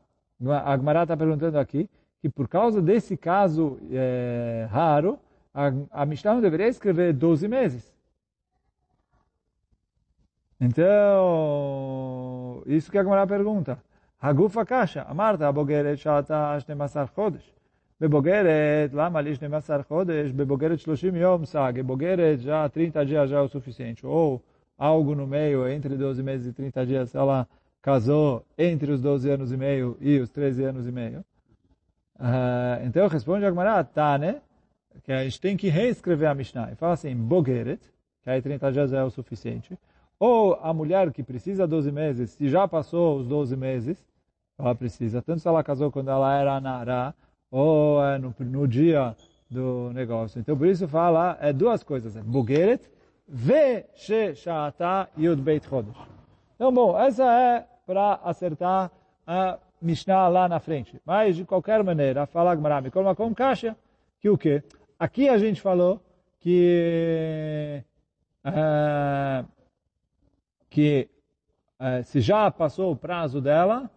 a 0.51 0.73
Agmará 0.73 1.03
está 1.03 1.17
perguntando 1.17 1.59
aqui 1.59 1.89
que 2.21 2.29
por 2.29 2.49
causa 2.49 2.83
desse 2.83 3.17
caso 3.17 3.79
é, 3.91 4.67
raro, 4.71 5.19
a, 5.55 5.73
a 5.91 6.07
Mishnah 6.07 6.35
não 6.35 6.41
deveria 6.41 6.69
escrever 6.69 7.13
12 7.13 7.49
meses. 7.49 7.95
Então, 10.61 12.63
isso 12.67 12.91
que 12.91 12.99
a 12.99 13.01
Agmará 13.01 13.27
pergunta. 13.27 13.79
Hagufa 14.23 14.65
kasha, 14.65 15.03
amarta, 15.09 15.45
הבוגרת 15.45 15.99
שעתה 15.99 16.59
12 16.69 17.07
חודש. 17.15 17.53
בבוגרת, 18.01 18.95
למה 18.95 19.21
לי 19.21 19.35
12 19.35 19.83
חודש? 19.83 20.33
בבוגרת 20.33 20.81
30 20.81 21.17
יום 21.17 21.45
סג, 21.45 21.73
בבוגרת 21.77 22.41
já 22.41 22.69
30 22.69 23.05
dias 23.05 23.31
já 23.31 23.39
é 23.39 23.41
o 23.41 23.49
suficiente. 23.49 24.07
Ou 24.07 24.43
algo 24.79 25.15
no 25.15 25.27
meio, 25.27 25.69
entre 25.69 25.97
12 25.97 26.23
meses 26.23 26.47
e 26.47 26.53
30 26.53 26.87
dias, 26.87 27.15
ela 27.15 27.47
casou 27.83 28.45
entre 28.59 28.91
os 28.91 29.01
12 29.01 29.31
anos 29.31 29.53
e 29.53 29.57
meio 29.57 29.97
e 30.01 30.19
os 30.19 30.29
13 30.31 30.65
anos 30.65 30.87
e 30.87 30.93
meio. 30.93 31.25
Uh, 32.19 32.85
então 32.87 33.07
responde 33.09 33.45
a 33.45 33.49
Gemara, 33.49 33.85
tá, 33.85 34.19
né? 34.19 34.41
Que 35.05 35.13
a 35.13 35.23
gente 35.25 35.41
tem 35.41 35.57
que 35.57 35.69
reescrever 35.69 36.29
a 36.29 36.35
Mishnah. 36.35 36.73
E 36.73 36.75
fala 36.75 36.95
assim, 36.95 37.15
Bogeret, 37.15 37.81
que 38.23 38.31
aí 38.31 38.43
30 38.43 38.73
dias 38.73 38.93
é 38.93 39.05
o 39.05 39.11
suficiente. 39.11 39.79
Ou 40.19 40.55
a 40.63 40.73
mulher 40.73 41.13
que 41.13 41.23
precisa 41.23 41.67
12 41.67 41.93
meses, 41.93 42.31
se 42.31 42.49
já 42.49 42.67
passou 42.67 43.19
os 43.19 43.29
12 43.29 43.57
meses, 43.57 44.05
ela 44.62 44.76
precisa, 44.76 45.22
tanto 45.22 45.40
se 45.42 45.48
ela 45.48 45.64
casou 45.64 45.92
quando 45.92 46.10
ela 46.10 46.34
era 46.36 46.60
Nara, 46.60 47.14
ou 47.50 48.04
é 48.04 48.18
no, 48.18 48.34
no 48.40 48.68
dia 48.68 49.16
do 49.50 49.92
negócio. 49.94 50.40
Então 50.40 50.58
por 50.58 50.68
isso 50.68 50.88
fala, 50.88 51.38
é 51.42 51.52
duas 51.52 51.84
coisas, 51.84 52.16
é 52.16 52.22
Bogeret, 52.22 52.82
ve 53.28 53.86
she 53.96 54.36
sha'ata 54.36 55.10
yud 55.18 55.42
beit 55.42 55.68
chodesh. 55.68 55.98
Então, 56.56 56.72
bom, 56.72 56.96
essa 57.00 57.24
é 57.24 57.66
para 57.88 58.20
acertar 58.24 58.92
a 59.26 59.58
Mishnah 59.82 60.28
lá 60.28 60.48
na 60.48 60.60
frente. 60.60 61.02
Mas, 61.04 61.36
de 61.36 61.44
qualquer 61.44 61.84
maneira, 61.84 62.28
fala 62.28 62.54
Gmará, 62.54 62.82
me 62.82 62.92
coloca 62.92 63.16
com 63.16 63.34
caixa, 63.34 63.76
que 64.20 64.30
o 64.30 64.38
quê? 64.38 64.64
Aqui 65.00 65.28
a 65.28 65.40
gente 65.40 65.60
falou 65.60 66.00
que, 66.40 67.84
uh, 68.46 69.48
que 70.70 71.10
uh, 71.80 72.04
se 72.04 72.22
já 72.22 72.52
passou 72.52 72.92
o 72.92 72.96
prazo 72.96 73.42
dela, 73.42 73.90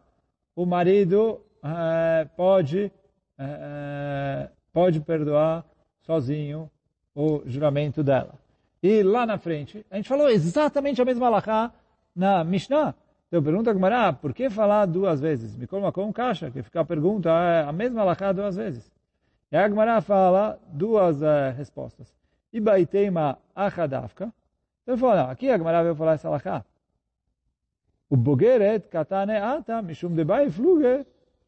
o 0.54 0.64
marido 0.66 1.40
uh, 1.62 2.28
pode, 2.36 2.92
pode 4.72 5.00
perdoar 5.00 5.64
sozinho 6.02 6.70
o 7.14 7.42
juramento 7.46 8.02
dela. 8.02 8.34
E 8.82 9.02
lá 9.02 9.24
na 9.24 9.38
frente, 9.38 9.84
a 9.90 9.96
gente 9.96 10.08
falou 10.08 10.28
exatamente 10.28 11.00
a 11.00 11.04
mesma 11.04 11.26
alahá 11.26 11.72
na 12.14 12.44
Mishnah. 12.44 12.94
Então 13.28 13.42
pergunta 13.42 13.70
a 13.70 13.74
Gemara, 13.74 14.12
por 14.12 14.34
que 14.34 14.50
falar 14.50 14.86
duas 14.86 15.20
vezes? 15.20 15.56
Me 15.56 15.66
coloca 15.66 15.92
com 15.92 16.12
caixa, 16.12 16.50
que 16.50 16.62
fica 16.62 16.80
a 16.80 16.84
pergunta, 16.84 17.30
é 17.30 17.62
a 17.62 17.72
mesma 17.72 18.02
alahá 18.02 18.32
duas 18.32 18.56
vezes. 18.56 18.92
E 19.50 19.56
a 19.56 19.68
Gemara 19.68 20.00
fala 20.00 20.60
duas 20.68 21.22
uh, 21.22 21.52
respostas. 21.56 22.14
Ibaiteima 22.52 23.38
achadavka. 23.54 24.32
Então 24.82 24.98
fala, 24.98 25.30
aqui 25.30 25.50
a 25.50 25.56
Gemara 25.56 25.82
veio 25.82 25.96
falar 25.96 26.12
essa 26.12 26.28
alahá. 26.28 26.64
O 28.14 28.16
bogeret 28.16 28.83
katane 28.88 29.37
ata 29.55 29.83
mishum 29.83 30.14
debai 30.14 30.48
fluge 30.48 31.05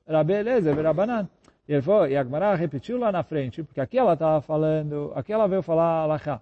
Rabi 0.09 0.43
verabanan. 0.77 1.29
E 1.69 1.73
ele 1.75 1.83
falou, 1.83 2.09
e 2.09 2.17
a 2.17 2.25
Gemara 2.25 2.57
repetiu 2.57 2.99
lá 2.99 3.13
na 3.13 3.23
frente, 3.23 3.63
porque 3.63 3.81
aqui 3.81 3.97
ela 3.97 4.15
estava 4.15 4.41
falando, 4.41 5.13
aqui 5.15 5.33
ela 5.33 5.47
veio 5.47 5.63
falar 5.63 6.03
alahá. 6.03 6.41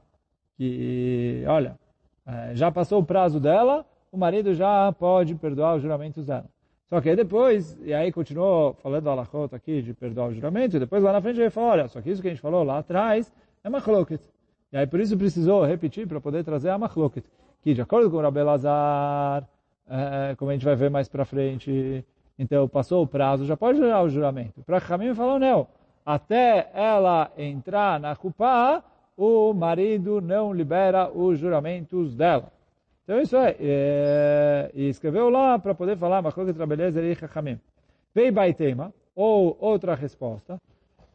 Que, 0.57 1.45
olha, 1.47 1.79
eh, 2.27 2.53
já 2.55 2.73
passou 2.73 3.03
o 3.03 3.05
prazo 3.05 3.39
dela, 3.39 3.85
o 4.11 4.17
marido 4.17 4.55
já 4.55 4.91
pode 4.93 5.35
perdoar 5.35 5.77
os 5.77 5.83
juramentos 5.83 6.25
dela. 6.25 6.47
Só 6.89 7.03
que 7.03 7.11
aí 7.11 7.17
depois, 7.17 7.79
e 7.83 7.93
aí 7.93 8.11
continuou 8.11 8.73
falando 8.83 9.07
a 9.09 9.13
alachot 9.13 9.55
aqui 9.55 9.83
de 9.83 9.93
perdoar 9.93 10.29
o 10.29 10.35
juramento, 10.35 10.77
e 10.77 10.81
depois 10.81 11.03
lá 11.03 11.13
na 11.13 11.21
frente 11.21 11.39
ele 11.39 11.51
falou, 11.51 11.71
olha, 11.71 11.87
só 11.89 12.01
que 12.01 12.11
isso 12.11 12.23
que 12.23 12.29
a 12.29 12.31
gente 12.31 12.41
falou 12.41 12.65
lá 12.65 12.79
atrás 12.79 13.31
é 13.63 13.69
machloket. 13.69 14.23
E 14.73 14.77
aí 14.79 14.87
por 14.87 15.01
isso 15.01 15.19
precisou 15.19 15.67
repetir 15.67 16.09
para 16.09 16.19
poder 16.19 16.43
trazer 16.45 16.71
a 16.71 16.79
machloket. 16.79 17.27
Que 17.63 17.75
de 17.75 17.83
acordo 17.83 18.11
com 18.11 18.17
o 18.17 18.21
Rabbi 18.21 18.43
Lazar, 18.43 19.49
é, 19.89 20.35
como 20.37 20.51
a 20.51 20.55
gente 20.55 20.65
vai 20.65 20.77
ver 20.77 20.91
mais 20.91 21.09
para 21.09 21.25
frente, 21.25 22.05
então 22.39 22.69
passou 22.69 23.03
o 23.03 23.07
prazo, 23.07 23.45
já 23.45 23.57
pode 23.57 23.79
jurar 23.79 24.03
o 24.03 24.09
juramento. 24.09 24.63
Para 24.63 24.83
Hamim 24.89 25.15
falou, 25.15 25.39
não, 25.39 25.67
até 26.05 26.71
ela 26.75 27.31
entrar 27.37 28.01
na 28.01 28.17
culpa, 28.17 28.83
o 29.17 29.53
marido 29.53 30.21
não 30.21 30.53
libera 30.53 31.11
os 31.11 31.39
juramentos 31.39 32.15
dela. 32.15 32.53
Então 33.05 33.21
isso 33.21 33.37
é, 33.37 33.57
é 33.61 34.71
e 34.75 34.89
escreveu 34.89 35.29
lá 35.29 35.59
para 35.59 35.75
poder 35.75 35.97
falar 35.97 36.23
Machloket 36.23 36.57
Rabelezer 36.57 37.05
e 37.05 37.15
Chachamim. 37.15 37.61
Vei 38.15 38.31
Baitema, 38.31 38.93
ou 39.15 39.57
outra 39.61 39.95
resposta, 39.95 40.61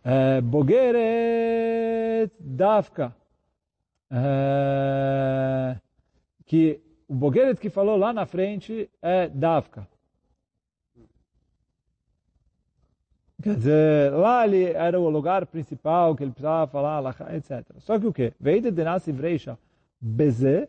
é, 0.03 0.39
Bogeret 0.41 2.32
é, 4.12 5.77
que 6.45 6.79
o 7.10 7.15
Bogeret 7.15 7.60
que 7.60 7.72
falou 7.72 7.98
lá 7.98 8.13
na 8.13 8.28
frente 8.28 8.88
é 9.02 9.28
Davka. 9.28 9.88
Quer 13.41 13.56
dizer, 13.56 14.12
lá 14.12 14.45
ele 14.45 14.65
era 14.65 15.00
o 15.00 15.10
lugar 15.10 15.45
principal 15.48 16.15
que 16.15 16.24
ele 16.24 16.32
precisava 16.32 16.67
falar, 16.67 17.15
etc. 17.34 17.65
Só 17.80 17.98
que 17.98 18.06
o 18.06 18.13
quê? 18.13 18.34
Veide 18.39 18.69
de 18.69 18.84
Nasif 18.84 19.19
Reisha 19.19 19.58
Beze, 20.00 20.67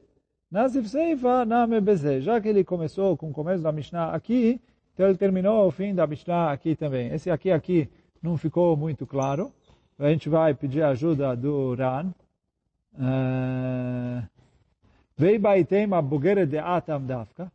Nasif 0.51 0.89
Seifa 0.89 1.45
Name 1.45 1.81
Beze. 1.81 2.23
Já 2.23 2.41
que 2.41 2.49
ele 2.49 2.65
começou 2.65 3.17
com 3.17 3.29
o 3.29 3.33
começo 3.33 3.63
da 3.63 3.71
Mishnah 3.71 4.15
aqui, 4.15 4.61
então 4.95 5.07
ele 5.07 5.19
terminou 5.19 5.67
o 5.67 5.71
fim 5.71 5.95
da 5.95 6.07
Mishnah 6.07 6.53
aqui 6.53 6.75
também. 6.75 7.13
Esse 7.13 7.31
aqui, 7.31 7.51
aqui, 7.51 7.91
não 8.23 8.39
ficou 8.39 8.77
muito 8.77 9.07
claro. 9.07 9.53
A 9.99 10.09
gente 10.09 10.29
vai 10.31 10.55
pedir 10.55 10.83
ajuda 10.83 11.37
do 11.37 11.75
Ran. 11.75 12.13
Uh, 12.95 14.40
Vei 15.21 15.39
baitem 15.39 15.93
a 15.93 16.01
bogeret 16.01 16.47
de 16.47 16.59
atam 16.59 17.05
dafka. 17.05 17.53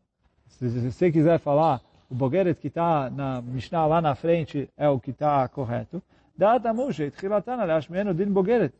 Se 0.49 0.69
você 0.69 1.11
quiser 1.11 1.39
falar, 1.39 1.81
o 2.07 2.13
bogeret 2.13 2.61
que 2.61 2.67
está 2.67 3.09
na 3.09 3.41
Mishnah 3.41 3.87
lá 3.87 3.99
na 3.99 4.13
frente 4.13 4.69
é 4.77 4.87
o 4.87 4.99
que 4.99 5.09
está 5.09 5.47
correto. 5.47 5.99
Data 6.37 6.71
mushe, 6.71 7.09
tchilatan 7.09 7.59
alashmenu 7.59 8.13
din 8.13 8.31
bogeret. 8.31 8.71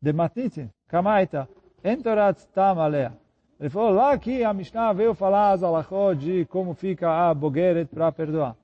De 0.00 0.12
matnitin, 0.12 0.70
kamaita, 0.86 1.48
entorat 1.82 2.46
tam 2.54 2.78
alea. 2.78 3.12
Ele 3.58 3.68
falou 3.68 3.90
lá 3.90 4.16
que 4.16 4.44
a 4.44 4.54
Mishnah 4.54 4.92
veio 4.92 5.12
falar 5.12 5.50
as 5.50 5.64
alachot 5.64 6.14
de 6.14 6.44
como 6.44 6.72
fica 6.72 7.10
a 7.10 7.34
bogeret 7.34 7.88
para 7.92 8.12
perdoar. 8.12 8.54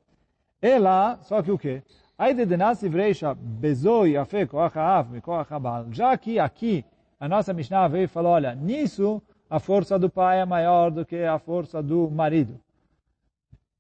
E 0.62 0.79
lá, 0.79 1.18
só 1.22 1.42
que 1.42 1.50
o 1.50 1.59
quê? 1.59 1.83
Aí 2.16 2.35
de 2.35 2.46
denasi 2.46 2.88
vreisha 2.88 3.35
bezoi 3.35 4.16
afe 4.16 4.46
koach 4.46 4.76
haav 4.76 5.11
mi 5.11 5.20
koach 5.20 5.52
habal. 5.52 5.87
Já 5.90 6.16
que 6.16 6.38
aqui 6.38 6.85
a 7.18 7.29
nossa 7.29 7.52
Mishnah 7.52 7.88
veio 7.88 8.05
e 8.05 8.07
falou, 8.07 8.31
olha, 8.31 8.55
nisso 8.55 9.20
a 9.48 9.61
força 9.61 9.98
do 9.98 10.11
pai 10.11 10.40
é 10.40 10.44
maior 10.44 10.90
do 10.90 11.04
que 11.04 11.22
a 11.22 11.38
força 11.38 11.82
do 11.82 12.11
marido. 12.11 12.61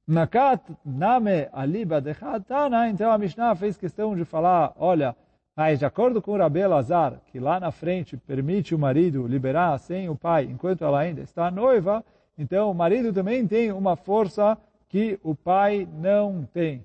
Nakat 0.06 0.62
name 0.84 1.48
aliba 1.52 2.00
de 2.00 2.14
Tana, 2.46 2.88
então 2.88 3.10
a 3.10 3.18
Mishnah 3.18 3.56
fez 3.56 3.76
questão 3.76 4.14
de 4.14 4.24
falar, 4.24 4.72
olha, 4.76 5.16
mas 5.56 5.80
de 5.80 5.84
acordo 5.84 6.22
com 6.22 6.32
o 6.32 6.36
Rabi 6.36 6.64
Lazar, 6.66 7.20
que 7.32 7.40
lá 7.40 7.58
na 7.58 7.72
frente 7.72 8.16
permite 8.16 8.74
o 8.74 8.78
marido 8.78 9.26
liberar 9.26 9.76
sem 9.78 10.08
o 10.08 10.14
pai 10.14 10.44
enquanto 10.44 10.84
ela 10.84 11.00
ainda 11.00 11.22
está 11.22 11.50
noiva, 11.50 12.04
então 12.38 12.70
o 12.70 12.74
marido 12.74 13.12
também 13.12 13.46
tem 13.48 13.72
uma 13.72 13.96
força 13.96 14.56
que 14.88 15.18
o 15.24 15.34
pai 15.34 15.88
não 15.92 16.44
tem. 16.52 16.84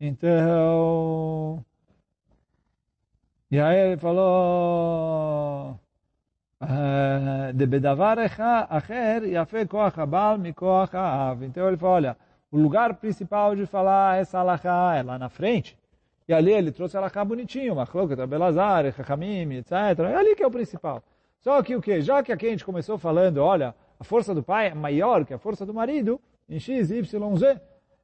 Então, 0.00 1.64
e 3.50 3.60
aí 3.60 3.78
ele 3.78 3.96
falou, 3.96 5.78
Então 11.42 11.68
ele 11.68 11.76
falou, 11.76 11.94
olha, 11.94 12.16
o 12.50 12.58
lugar 12.58 12.94
principal 12.94 13.54
de 13.54 13.66
falar 13.66 14.18
essa 14.18 14.38
alahá 14.38 14.96
é 14.96 15.02
lá 15.02 15.18
na 15.18 15.28
frente. 15.28 15.76
E 16.26 16.32
ali 16.32 16.52
ele 16.52 16.72
trouxe 16.72 16.96
alahá 16.96 17.24
bonitinho, 17.24 17.76
machloket, 17.76 18.18
etc. 18.18 19.72
É 20.10 20.14
ali 20.16 20.34
que 20.34 20.42
é 20.42 20.46
o 20.46 20.50
principal. 20.50 21.02
Só 21.40 21.62
que 21.62 21.76
o 21.76 21.82
que? 21.82 22.00
Já 22.00 22.22
que 22.22 22.32
aqui 22.32 22.46
a 22.46 22.50
gente 22.50 22.64
começou 22.64 22.98
falando, 22.98 23.38
olha, 23.38 23.74
a 24.00 24.04
força 24.04 24.34
do 24.34 24.42
pai 24.42 24.68
é 24.68 24.74
maior 24.74 25.24
que 25.24 25.34
a 25.34 25.38
força 25.38 25.64
do 25.66 25.74
marido, 25.74 26.20
em 26.48 26.58
x, 26.58 26.90
y, 26.90 27.36
z. 27.36 27.60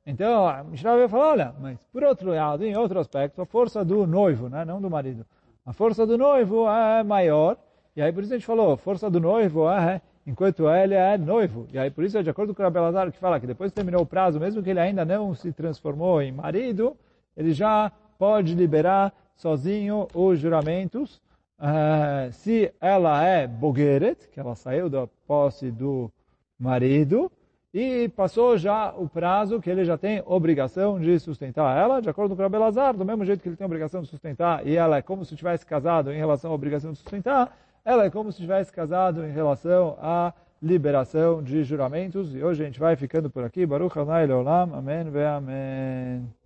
Então, 0.06 0.46
a 0.46 0.62
Mishnah 0.62 0.96
vai 0.96 1.08
falar, 1.08 1.28
olha, 1.28 1.54
mas 1.58 1.84
por 1.86 2.04
outro 2.04 2.30
lado, 2.30 2.64
em 2.64 2.76
outro 2.76 3.00
aspecto, 3.00 3.40
a 3.40 3.46
força 3.46 3.84
do 3.84 4.06
noivo, 4.06 4.48
né, 4.48 4.64
não 4.64 4.80
do 4.80 4.90
marido. 4.90 5.24
A 5.64 5.72
força 5.72 6.06
do 6.06 6.18
noivo 6.18 6.68
é 6.68 7.02
maior, 7.02 7.56
e 7.94 8.02
aí 8.02 8.12
por 8.12 8.22
isso 8.22 8.33
a 8.33 8.37
gente 8.37 8.46
falou, 8.46 8.76
força 8.76 9.11
do 9.11 9.20
noivo 9.20 9.68
é, 9.70 10.00
enquanto 10.26 10.68
ele 10.68 10.94
é 10.94 11.18
noivo. 11.18 11.66
E 11.72 11.78
aí 11.78 11.90
por 11.90 12.05
isso 12.05 12.22
de 12.22 12.31
acordo 12.31 12.55
com 12.55 12.62
o 12.62 12.64
Rabelazar 12.64 13.11
que 13.11 13.18
fala 13.18 13.40
que 13.40 13.46
depois 13.46 13.72
terminou 13.72 14.02
o 14.02 14.07
prazo, 14.07 14.40
mesmo 14.40 14.62
que 14.62 14.70
ele 14.70 14.81
ainda 14.81 15.05
não 15.05 15.35
se 15.35 15.52
transformou 15.52 16.22
em 16.22 16.33
marido, 16.33 16.96
ele 17.37 17.52
já 17.52 17.90
pode 18.18 18.55
liberar 18.55 19.12
sozinho 19.37 20.07
os 20.14 20.38
juramentos. 20.38 21.20
Uh, 21.59 22.33
se 22.33 22.72
ela 22.81 23.24
é 23.24 23.46
bogeret, 23.46 24.28
que 24.31 24.40
ela 24.40 24.55
saiu 24.57 24.90
da 24.90 25.07
posse 25.26 25.70
do 25.70 26.11
marido, 26.59 27.31
e 27.74 28.09
passou 28.11 28.59
já 28.59 28.92
o 28.96 29.09
prazo 29.09 29.61
que 29.61 29.70
ele 29.70 29.85
já 29.85 29.96
tem 29.96 30.22
obrigação 30.26 31.00
de 31.00 31.18
sustentar 31.18 31.76
ela, 31.76 32.00
de 32.00 32.11
acordo 32.11 32.37
com 32.37 32.42
o 32.42 32.44
Rabelazar, 32.44 32.94
do 32.94 33.05
mesmo 33.05 33.24
jeito 33.24 33.42
que 33.42 33.48
ele 33.48 33.57
tem 33.57 33.64
obrigação 33.64 34.02
de 34.02 34.09
sustentar, 34.09 34.66
e 34.66 34.76
ela 34.76 34.98
é 34.98 35.02
como 35.02 35.24
se 35.24 35.35
tivesse 35.35 35.64
casado 35.64 36.12
em 36.12 36.16
relação 36.16 36.50
à 36.50 36.55
obrigação 36.55 36.92
de 36.92 36.98
sustentar, 36.98 37.57
ela 37.84 38.04
é 38.04 38.10
como 38.10 38.32
se 38.32 38.38
tivesse 38.40 38.72
casado 38.72 39.24
em 39.24 39.32
relação 39.32 39.96
à 40.00 40.32
liberação 40.62 41.42
de 41.42 41.64
juramentos. 41.64 42.34
E 42.34 42.42
hoje 42.42 42.62
a 42.62 42.66
gente 42.66 42.78
vai 42.78 42.94
ficando 42.96 43.28
por 43.28 43.44
aqui. 43.44 43.66
Baruch 43.66 43.98
Leolam. 44.26 44.74
Amém 44.74 45.04
Amém. 45.36 46.41